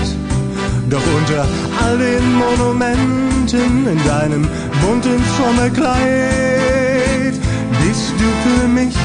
Doch 0.88 1.06
unter 1.16 1.46
all 1.82 1.98
den 1.98 2.34
Monumenten 2.34 3.86
in 3.86 4.04
deinem 4.04 4.48
bunten 4.82 5.22
Sommerkleid 5.38 7.34
bist 7.82 8.12
du 8.18 8.24
für 8.44 8.66
mich 8.68 8.96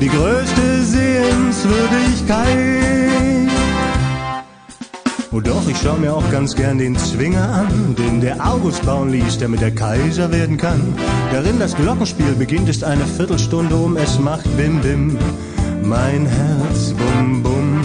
die 0.00 0.08
größte 0.08 0.84
Sehenswürdigkeit. 0.84 2.99
Oh 5.32 5.38
doch, 5.38 5.68
ich 5.68 5.76
schau 5.80 5.94
mir 5.94 6.12
auch 6.12 6.28
ganz 6.32 6.56
gern 6.56 6.78
den 6.78 6.96
Zwinger 6.96 7.48
an, 7.48 7.94
den 7.94 8.20
der 8.20 8.44
August 8.44 8.84
bauen 8.84 9.10
ließ, 9.10 9.38
damit 9.38 9.62
er 9.62 9.70
Kaiser 9.70 10.32
werden 10.32 10.56
kann. 10.56 10.80
Darin 11.30 11.60
das 11.60 11.76
Glockenspiel 11.76 12.34
beginnt, 12.34 12.68
ist 12.68 12.82
eine 12.82 13.06
Viertelstunde 13.06 13.76
um, 13.76 13.96
es 13.96 14.18
macht 14.18 14.44
Bim 14.56 14.80
Bim, 14.80 15.16
mein 15.84 16.26
Herz 16.26 16.92
Bum 16.94 17.44
Bum. 17.44 17.80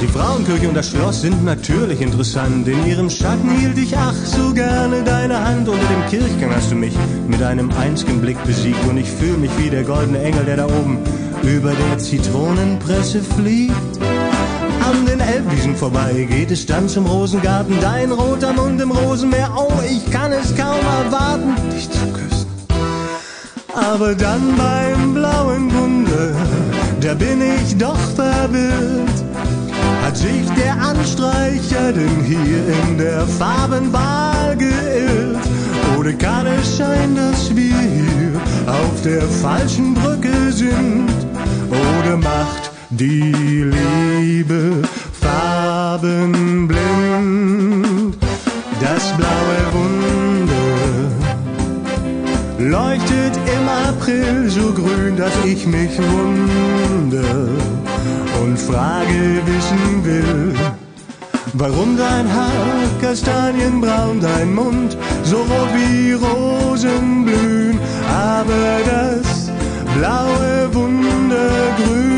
Die 0.00 0.06
Frauenkirche 0.06 0.68
und 0.68 0.74
das 0.74 0.88
Schloss 0.88 1.20
sind 1.20 1.44
natürlich 1.44 2.00
interessant. 2.00 2.66
In 2.66 2.86
ihrem 2.86 3.10
Schatten 3.10 3.50
hielt 3.58 3.76
ich 3.76 3.94
ach 3.98 4.14
so 4.14 4.54
gerne 4.54 5.02
deine 5.04 5.38
Hand. 5.38 5.68
Unter 5.68 5.86
dem 5.86 6.06
Kirchgang 6.08 6.54
hast 6.54 6.70
du 6.70 6.76
mich 6.76 6.94
mit 7.28 7.42
einem 7.42 7.70
einzigen 7.72 8.22
Blick 8.22 8.42
besiegt. 8.44 8.82
Und 8.88 8.96
ich 8.96 9.10
fühle 9.10 9.36
mich 9.36 9.50
wie 9.58 9.68
der 9.68 9.82
goldene 9.82 10.22
Engel, 10.22 10.44
der 10.46 10.56
da 10.56 10.64
oben 10.64 10.98
über 11.42 11.72
der 11.72 11.98
Zitronenpresse 11.98 13.22
fliegt. 13.22 13.74
Den 15.14 15.20
Elbwiesen 15.20 15.76
vorbei 15.76 16.26
geht 16.28 16.50
es 16.50 16.66
dann 16.66 16.88
zum 16.88 17.06
Rosengarten. 17.06 17.78
Dein 17.80 18.10
roter 18.10 18.52
Mund 18.52 18.80
im 18.80 18.90
Rosenmeer, 18.90 19.48
oh, 19.56 19.70
ich 19.88 20.10
kann 20.10 20.32
es 20.32 20.52
kaum 20.56 20.80
erwarten, 21.04 21.54
dich 21.72 21.88
zu 21.88 22.04
küssen. 22.08 22.48
Aber 23.72 24.16
dann 24.16 24.56
beim 24.56 25.14
blauen 25.14 25.68
Bunde, 25.68 26.34
da 27.00 27.14
bin 27.14 27.40
ich 27.40 27.78
doch 27.78 28.00
verwirrt. 28.16 29.24
Hat 30.04 30.16
sich 30.16 30.50
der 30.56 30.74
Anstreicher 30.82 31.92
denn 31.92 32.24
hier 32.24 32.74
in 32.82 32.98
der 32.98 33.24
Farbenwahl 33.24 34.56
geirrt? 34.56 35.46
Oder 35.96 36.12
kann 36.14 36.48
es 36.48 36.78
sein, 36.78 37.14
dass 37.14 37.54
wir 37.54 37.78
hier 37.78 38.40
auf 38.66 39.00
der 39.04 39.22
falschen 39.22 39.94
Brücke 39.94 40.50
sind? 40.50 41.06
Oder 41.70 42.16
macht 42.16 42.72
die 42.90 43.32
Liebe 43.62 44.82
farbenblind. 45.94 46.76
Das 48.80 49.12
blaue 49.16 49.60
Wunder 49.74 50.66
leuchtet 52.58 53.34
im 53.54 53.68
April 53.68 54.50
so 54.50 54.72
grün, 54.72 55.16
dass 55.16 55.32
ich 55.44 55.66
mich 55.66 55.98
wundere 55.98 57.48
und 58.42 58.58
Frage 58.58 59.40
wissen 59.46 60.04
will. 60.04 60.54
Warum 61.52 61.96
dein 61.96 62.26
Haar 62.32 62.88
kastanienbraun, 63.00 64.20
dein 64.20 64.52
Mund 64.54 64.96
so 65.22 65.36
rot 65.36 65.70
wie 65.76 66.12
Rosenblühen, 66.12 67.78
aber 68.10 68.80
das 68.84 69.50
blaue 69.96 70.74
Wunder 70.74 71.50
grün. 71.76 72.13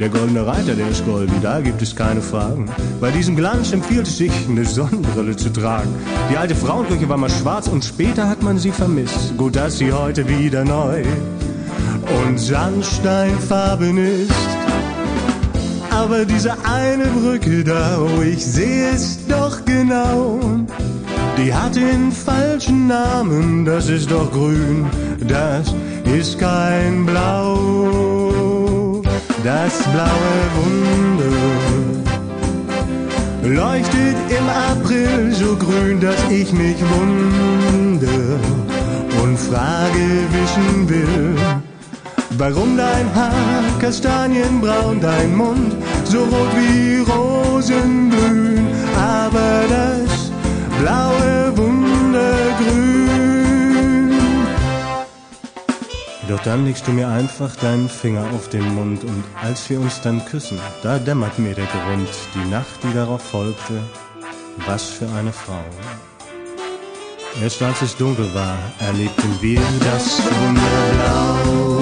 Der 0.00 0.08
goldene 0.08 0.44
Reiter, 0.44 0.74
der 0.74 0.88
ist 0.88 1.06
golden, 1.06 1.40
da 1.40 1.60
gibt 1.60 1.80
es 1.80 1.94
keine 1.94 2.20
Fragen. 2.20 2.68
Bei 3.00 3.12
diesem 3.12 3.36
Glanz 3.36 3.72
empfiehlt 3.72 4.08
es 4.08 4.18
sich, 4.18 4.32
eine 4.48 4.64
Sonnenbrille 4.64 5.36
zu 5.36 5.50
tragen. 5.50 5.88
Die 6.32 6.36
alte 6.36 6.56
Frauenkirche 6.56 7.08
war 7.08 7.16
mal 7.16 7.30
schwarz 7.30 7.68
und 7.68 7.84
später 7.84 8.28
hat 8.28 8.42
man 8.42 8.58
sie 8.58 8.72
vermisst. 8.72 9.36
Gut, 9.36 9.54
dass 9.54 9.78
sie 9.78 9.92
heute 9.92 10.28
wieder 10.28 10.64
neu 10.64 11.04
und 12.26 12.40
Sandsteinfarben 12.40 13.98
ist. 13.98 14.32
Aber 15.90 16.24
diese 16.24 16.54
eine 16.64 17.06
Brücke 17.06 17.62
da, 17.62 18.00
oh, 18.00 18.20
ich 18.20 18.44
sehe 18.44 18.90
es 18.90 19.24
doch 19.28 19.64
genau. 19.64 20.40
Die 21.38 21.54
hat 21.54 21.76
den 21.76 22.10
falschen 22.10 22.88
Namen, 22.88 23.64
das 23.64 23.88
ist 23.88 24.10
doch 24.10 24.32
grün, 24.32 24.86
das 25.20 25.72
ist 26.04 26.40
kein 26.40 27.06
Blau. 27.06 28.13
Das 29.44 29.76
blaue 29.92 30.40
Wunder 30.56 31.36
leuchtet 33.42 34.16
im 34.30 34.48
April 34.48 35.34
so 35.34 35.54
grün, 35.54 36.00
dass 36.00 36.16
ich 36.30 36.50
mich 36.54 36.76
wunde 36.80 38.40
und 39.22 39.38
Frage 39.38 40.06
wissen 40.32 40.88
will. 40.88 41.36
Warum 42.38 42.78
dein 42.78 43.14
Haar 43.14 43.62
kastanienbraun, 43.80 44.98
dein 45.02 45.36
Mund 45.36 45.74
so 46.04 46.20
rot 46.20 46.56
wie 46.56 47.00
Rosen 47.00 48.08
blühen, 48.08 48.66
aber 48.96 49.64
das 49.68 50.30
blaue 50.80 51.54
Wundergrün. 51.54 53.03
Doch 56.28 56.40
dann 56.42 56.64
legst 56.64 56.86
du 56.86 56.92
mir 56.92 57.08
einfach 57.08 57.54
deinen 57.56 57.88
Finger 57.88 58.24
auf 58.34 58.48
den 58.48 58.74
Mund 58.74 59.04
und 59.04 59.24
als 59.42 59.68
wir 59.68 59.78
uns 59.78 60.00
dann 60.00 60.24
küssen, 60.24 60.58
da 60.82 60.98
dämmert 60.98 61.38
mir 61.38 61.54
der 61.54 61.66
Grund, 61.66 62.08
die 62.34 62.50
Nacht, 62.50 62.82
die 62.82 62.94
darauf 62.94 63.22
folgte, 63.22 63.82
was 64.66 64.84
für 64.84 65.08
eine 65.10 65.32
Frau. 65.32 65.64
Erst 67.42 67.60
als 67.62 67.82
es 67.82 67.96
dunkel 67.96 68.32
war, 68.32 68.56
erlebten 68.78 69.36
wir 69.40 69.60
das 69.80 70.22
Wunderblau. 70.22 71.73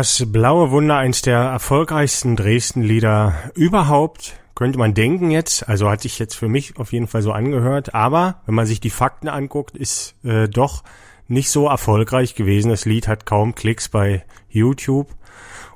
Das 0.00 0.24
Blaue 0.26 0.70
Wunder, 0.70 0.96
eins 0.96 1.20
der 1.20 1.40
erfolgreichsten 1.40 2.34
Dresden-Lieder 2.34 3.34
überhaupt, 3.54 4.40
könnte 4.54 4.78
man 4.78 4.94
denken 4.94 5.30
jetzt. 5.30 5.68
Also 5.68 5.90
hat 5.90 6.00
sich 6.00 6.18
jetzt 6.18 6.36
für 6.36 6.48
mich 6.48 6.78
auf 6.78 6.94
jeden 6.94 7.06
Fall 7.06 7.20
so 7.20 7.32
angehört. 7.32 7.94
Aber 7.94 8.40
wenn 8.46 8.54
man 8.54 8.64
sich 8.64 8.80
die 8.80 8.88
Fakten 8.88 9.28
anguckt, 9.28 9.76
ist 9.76 10.14
äh, 10.24 10.48
doch 10.48 10.84
nicht 11.28 11.50
so 11.50 11.66
erfolgreich 11.68 12.34
gewesen. 12.34 12.70
Das 12.70 12.86
Lied 12.86 13.08
hat 13.08 13.26
kaum 13.26 13.54
Klicks 13.54 13.90
bei 13.90 14.24
YouTube. 14.48 15.08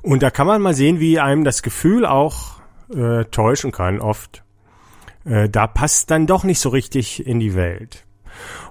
Und 0.01 0.23
da 0.23 0.31
kann 0.31 0.47
man 0.47 0.59
mal 0.59 0.73
sehen, 0.73 0.99
wie 0.99 1.19
einem 1.19 1.43
das 1.43 1.61
Gefühl 1.61 2.03
auch 2.03 2.61
äh, 2.95 3.25
täuschen 3.25 3.71
kann 3.71 4.01
oft. 4.01 4.43
Äh, 5.23 5.49
da 5.49 5.67
passt 5.67 6.09
dann 6.09 6.25
doch 6.25 6.43
nicht 6.43 6.61
so 6.61 6.69
richtig 6.69 7.27
in 7.27 7.39
die 7.39 7.53
Welt. 7.53 8.04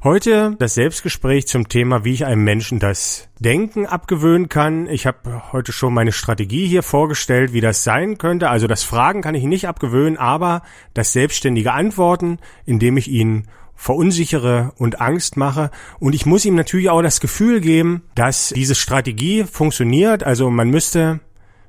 Heute 0.02 0.54
das 0.58 0.74
Selbstgespräch 0.74 1.46
zum 1.46 1.68
Thema, 1.68 2.04
wie 2.04 2.12
ich 2.12 2.26
einem 2.26 2.44
Menschen 2.44 2.78
das 2.78 3.28
Denken 3.38 3.86
abgewöhnen 3.86 4.48
kann. 4.48 4.86
Ich 4.86 5.06
habe 5.06 5.52
heute 5.52 5.72
schon 5.72 5.94
meine 5.94 6.12
Strategie 6.12 6.66
hier 6.66 6.82
vorgestellt, 6.82 7.52
wie 7.52 7.60
das 7.60 7.84
sein 7.84 8.18
könnte. 8.18 8.50
Also 8.50 8.66
das 8.66 8.82
Fragen 8.82 9.22
kann 9.22 9.34
ich 9.34 9.44
nicht 9.44 9.66
abgewöhnen, 9.66 10.18
aber 10.18 10.62
das 10.92 11.12
selbstständige 11.12 11.72
Antworten, 11.72 12.38
indem 12.66 12.96
ich 12.96 13.08
ihn 13.08 13.48
verunsichere 13.74 14.72
und 14.76 15.00
Angst 15.00 15.36
mache. 15.36 15.70
Und 15.98 16.14
ich 16.14 16.26
muss 16.26 16.44
ihm 16.44 16.54
natürlich 16.54 16.90
auch 16.90 17.02
das 17.02 17.20
Gefühl 17.20 17.60
geben, 17.60 18.02
dass 18.14 18.50
diese 18.50 18.74
Strategie 18.74 19.44
funktioniert. 19.44 20.22
Also 20.22 20.50
man 20.50 20.70
müsste 20.70 21.20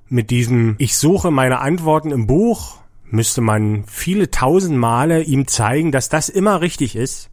mit 0.07 0.29
diesem 0.29 0.75
Ich 0.77 0.97
suche 0.97 1.31
meine 1.31 1.59
Antworten 1.59 2.11
im 2.11 2.27
Buch, 2.27 2.77
müsste 3.05 3.41
man 3.41 3.85
viele 3.87 4.29
tausend 4.29 4.77
Male 4.77 5.23
ihm 5.23 5.47
zeigen, 5.47 5.91
dass 5.91 6.09
das 6.09 6.29
immer 6.29 6.61
richtig 6.61 6.95
ist 6.95 7.29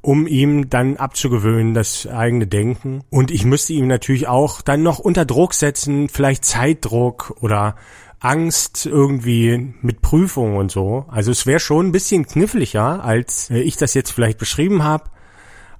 um 0.00 0.26
ihm 0.26 0.70
dann 0.70 0.96
abzugewöhnen, 0.96 1.74
das 1.74 2.06
eigene 2.06 2.46
Denken. 2.46 3.02
Und 3.10 3.30
ich 3.30 3.44
müsste 3.44 3.72
ihm 3.72 3.86
natürlich 3.86 4.28
auch 4.28 4.62
dann 4.62 4.82
noch 4.82 4.98
unter 4.98 5.24
Druck 5.24 5.54
setzen, 5.54 6.08
vielleicht 6.08 6.44
Zeitdruck 6.44 7.36
oder 7.40 7.76
Angst 8.20 8.86
irgendwie 8.86 9.74
mit 9.80 10.02
Prüfung 10.02 10.56
und 10.56 10.70
so. 10.70 11.04
Also 11.08 11.30
es 11.30 11.46
wäre 11.46 11.60
schon 11.60 11.88
ein 11.88 11.92
bisschen 11.92 12.26
kniffliger, 12.26 13.04
als 13.04 13.50
äh, 13.50 13.60
ich 13.60 13.76
das 13.76 13.94
jetzt 13.94 14.10
vielleicht 14.10 14.38
beschrieben 14.38 14.82
habe. 14.82 15.04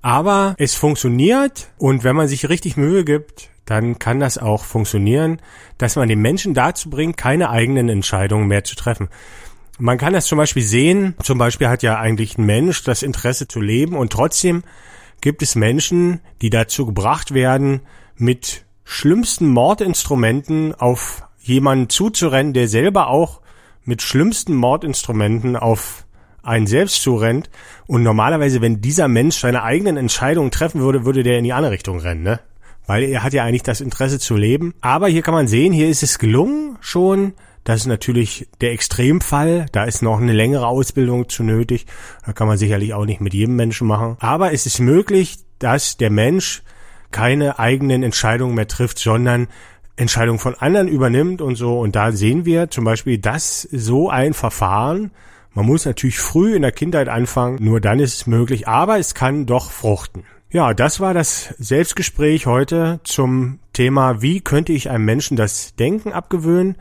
Aber 0.02 0.54
es 0.58 0.74
funktioniert 0.74 1.70
und 1.76 2.04
wenn 2.04 2.14
man 2.14 2.28
sich 2.28 2.48
richtig 2.48 2.76
Mühe 2.76 3.04
gibt, 3.04 3.50
dann 3.64 3.98
kann 3.98 4.20
das 4.20 4.38
auch 4.38 4.64
funktionieren, 4.64 5.40
dass 5.76 5.96
man 5.96 6.08
den 6.08 6.20
Menschen 6.20 6.54
dazu 6.54 6.88
bringt, 6.88 7.16
keine 7.16 7.50
eigenen 7.50 7.88
Entscheidungen 7.88 8.46
mehr 8.46 8.64
zu 8.64 8.76
treffen. 8.76 9.08
Man 9.78 9.96
kann 9.96 10.12
das 10.12 10.26
zum 10.26 10.38
Beispiel 10.38 10.64
sehen, 10.64 11.14
zum 11.22 11.38
Beispiel 11.38 11.68
hat 11.68 11.84
ja 11.84 11.98
eigentlich 11.98 12.36
ein 12.36 12.46
Mensch 12.46 12.82
das 12.82 13.04
Interesse 13.04 13.46
zu 13.46 13.60
leben 13.60 13.96
und 13.96 14.12
trotzdem 14.12 14.64
gibt 15.20 15.40
es 15.40 15.54
Menschen, 15.54 16.20
die 16.42 16.50
dazu 16.50 16.84
gebracht 16.84 17.32
werden, 17.32 17.80
mit 18.16 18.64
schlimmsten 18.84 19.48
Mordinstrumenten 19.48 20.74
auf 20.74 21.22
jemanden 21.38 21.88
zuzurennen, 21.88 22.52
der 22.52 22.66
selber 22.66 23.06
auch 23.06 23.40
mit 23.84 24.02
schlimmsten 24.02 24.54
Mordinstrumenten 24.54 25.56
auf 25.56 26.04
einen 26.42 26.66
selbst 26.66 27.02
zurennt. 27.02 27.48
Und 27.86 28.02
normalerweise, 28.02 28.60
wenn 28.60 28.80
dieser 28.80 29.06
Mensch 29.06 29.36
seine 29.36 29.62
eigenen 29.62 29.96
Entscheidungen 29.96 30.50
treffen 30.50 30.80
würde, 30.80 31.04
würde 31.04 31.22
der 31.22 31.38
in 31.38 31.44
die 31.44 31.52
andere 31.52 31.72
Richtung 31.72 32.00
rennen, 32.00 32.22
ne? 32.22 32.40
Weil 32.86 33.04
er 33.04 33.22
hat 33.22 33.34
ja 33.34 33.44
eigentlich 33.44 33.62
das 33.62 33.80
Interesse 33.80 34.18
zu 34.18 34.34
leben. 34.34 34.74
Aber 34.80 35.08
hier 35.08 35.22
kann 35.22 35.34
man 35.34 35.46
sehen, 35.46 35.72
hier 35.72 35.88
ist 35.88 36.02
es 36.02 36.18
gelungen, 36.18 36.78
schon 36.80 37.34
das 37.68 37.82
ist 37.82 37.86
natürlich 37.86 38.48
der 38.62 38.72
Extremfall. 38.72 39.66
Da 39.72 39.84
ist 39.84 40.00
noch 40.00 40.18
eine 40.18 40.32
längere 40.32 40.66
Ausbildung 40.66 41.28
zu 41.28 41.42
nötig. 41.42 41.84
Da 42.24 42.32
kann 42.32 42.48
man 42.48 42.56
sicherlich 42.56 42.94
auch 42.94 43.04
nicht 43.04 43.20
mit 43.20 43.34
jedem 43.34 43.56
Menschen 43.56 43.86
machen. 43.86 44.16
Aber 44.20 44.54
es 44.54 44.64
ist 44.64 44.78
möglich, 44.78 45.36
dass 45.58 45.98
der 45.98 46.08
Mensch 46.08 46.62
keine 47.10 47.58
eigenen 47.58 48.02
Entscheidungen 48.02 48.54
mehr 48.54 48.68
trifft, 48.68 48.98
sondern 48.98 49.48
Entscheidungen 49.96 50.38
von 50.38 50.54
anderen 50.54 50.88
übernimmt 50.88 51.42
und 51.42 51.56
so. 51.56 51.78
Und 51.78 51.94
da 51.94 52.10
sehen 52.10 52.46
wir 52.46 52.70
zum 52.70 52.84
Beispiel, 52.84 53.18
dass 53.18 53.68
so 53.70 54.08
ein 54.08 54.32
Verfahren, 54.32 55.10
man 55.52 55.66
muss 55.66 55.84
natürlich 55.84 56.18
früh 56.18 56.56
in 56.56 56.62
der 56.62 56.72
Kindheit 56.72 57.10
anfangen, 57.10 57.62
nur 57.62 57.82
dann 57.82 58.00
ist 58.00 58.14
es 58.14 58.26
möglich, 58.26 58.66
aber 58.66 58.98
es 58.98 59.12
kann 59.12 59.44
doch 59.44 59.70
fruchten. 59.72 60.22
Ja, 60.50 60.72
das 60.72 61.00
war 61.00 61.12
das 61.12 61.54
Selbstgespräch 61.58 62.46
heute 62.46 63.00
zum 63.04 63.58
Thema, 63.74 64.22
wie 64.22 64.40
könnte 64.40 64.72
ich 64.72 64.88
einem 64.88 65.04
Menschen 65.04 65.36
das 65.36 65.76
Denken 65.76 66.14
abgewöhnen? 66.14 66.78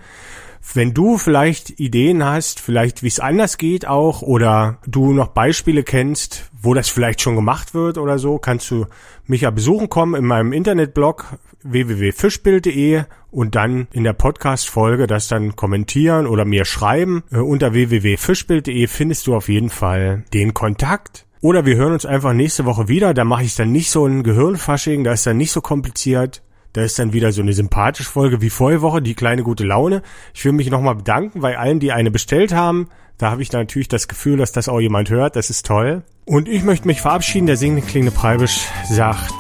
Wenn 0.74 0.93
du 0.93 1.17
vielleicht 1.17 1.80
Ideen 1.80 2.24
hast, 2.24 2.60
vielleicht 2.60 3.04
wie 3.04 3.08
es 3.08 3.20
anders 3.20 3.58
geht 3.58 3.88
auch, 3.88 4.22
oder 4.22 4.80
du 4.86 5.13
noch 5.13 5.28
Beispiele 5.28 5.84
kennst, 5.84 6.50
wo 6.62 6.74
das 6.74 6.89
vielleicht 6.89 7.22
schon 7.22 7.36
gemacht 7.36 7.74
wird 7.74 7.98
oder 7.98 8.20
so, 8.20 8.38
kannst 8.38 8.70
du 8.72 8.86
mich 9.26 9.41
ja 9.41 9.52
besuchen 9.52 9.89
kommen 9.89 10.15
in 10.15 10.26
meinem 10.26 10.54
Internetblog 10.54 11.38
www.fischbild.de 11.63 13.04
und 13.32 13.56
dann 13.56 13.88
in 13.91 14.04
der 14.04 14.13
Podcast-Folge 14.13 15.08
das 15.08 15.28
dann 15.28 15.56
kommentieren 15.56 16.28
oder 16.28 16.46
mir 16.46 16.65
schreiben. 16.65 17.24
Äh, 17.32 17.38
unter 17.38 17.74
www.fischbild.de 17.74 18.88
findest 18.88 19.28
du 19.28 19.36
auf 19.36 19.50
jeden 19.50 19.70
Fall 19.70 20.24
den 20.34 20.54
Kontakt. 20.54 21.26
Oder 21.41 21.65
wir 21.65 21.76
hören 21.76 21.93
uns 21.93 22.06
einfach 22.06 22.34
nächste 22.34 22.65
Woche 22.65 22.88
wieder. 22.88 23.13
Da 23.13 23.24
mache 23.24 23.43
ich 23.43 23.56
dann 23.56 23.72
nicht 23.72 23.91
so 23.91 24.06
ein 24.06 24.24
Gehirnfasching, 24.24 25.04
da 25.04 25.13
ist 25.13 25.28
dann 25.28 25.38
nicht 25.38 25.52
so 25.52 25.62
kompliziert. 25.62 26.41
Da 26.78 26.84
ist 26.84 27.00
dann 27.00 27.12
wieder 27.12 27.32
so 27.32 27.42
eine 27.42 27.54
sympathische 27.54 28.08
Folge 28.08 28.40
wie 28.40 28.52
vorige 28.52 28.84
Woche, 28.84 29.02
die 29.02 29.16
kleine 29.16 29.42
gute 29.42 29.63
Laune. 29.63 30.04
Ich 30.36 30.46
will 30.46 30.52
mich 30.52 30.70
nochmal 30.70 30.94
bedanken 30.94 31.42
bei 31.42 31.58
allen, 31.58 31.80
die 31.80 31.92
eine 31.92 32.12
bestellt 32.12 32.54
haben. 32.54 32.88
Da 33.18 33.32
habe 33.32 33.42
ich 33.42 33.52
natürlich 33.52 33.88
das 33.88 34.08
Gefühl, 34.08 34.38
dass 34.38 34.52
das 34.52 34.70
auch 34.70 34.80
jemand 34.80 35.10
hört. 35.10 35.36
Das 35.36 35.50
ist 35.50 35.66
toll. 35.66 36.04
Und 36.26 36.48
ich 36.48 36.62
möchte 36.62 36.86
mich 36.86 37.02
verabschieden. 37.02 37.48
Der 37.48 37.58
singende 37.58 37.82
klingende 37.82 38.16
Preibisch 38.16 38.60
sagt 38.92 39.34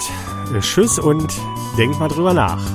äh, 0.51 0.61
Tschüss 0.61 0.97
und 0.97 1.31
denkt 1.77 1.99
mal 1.99 2.07
drüber 2.07 2.33
nach. 2.33 2.65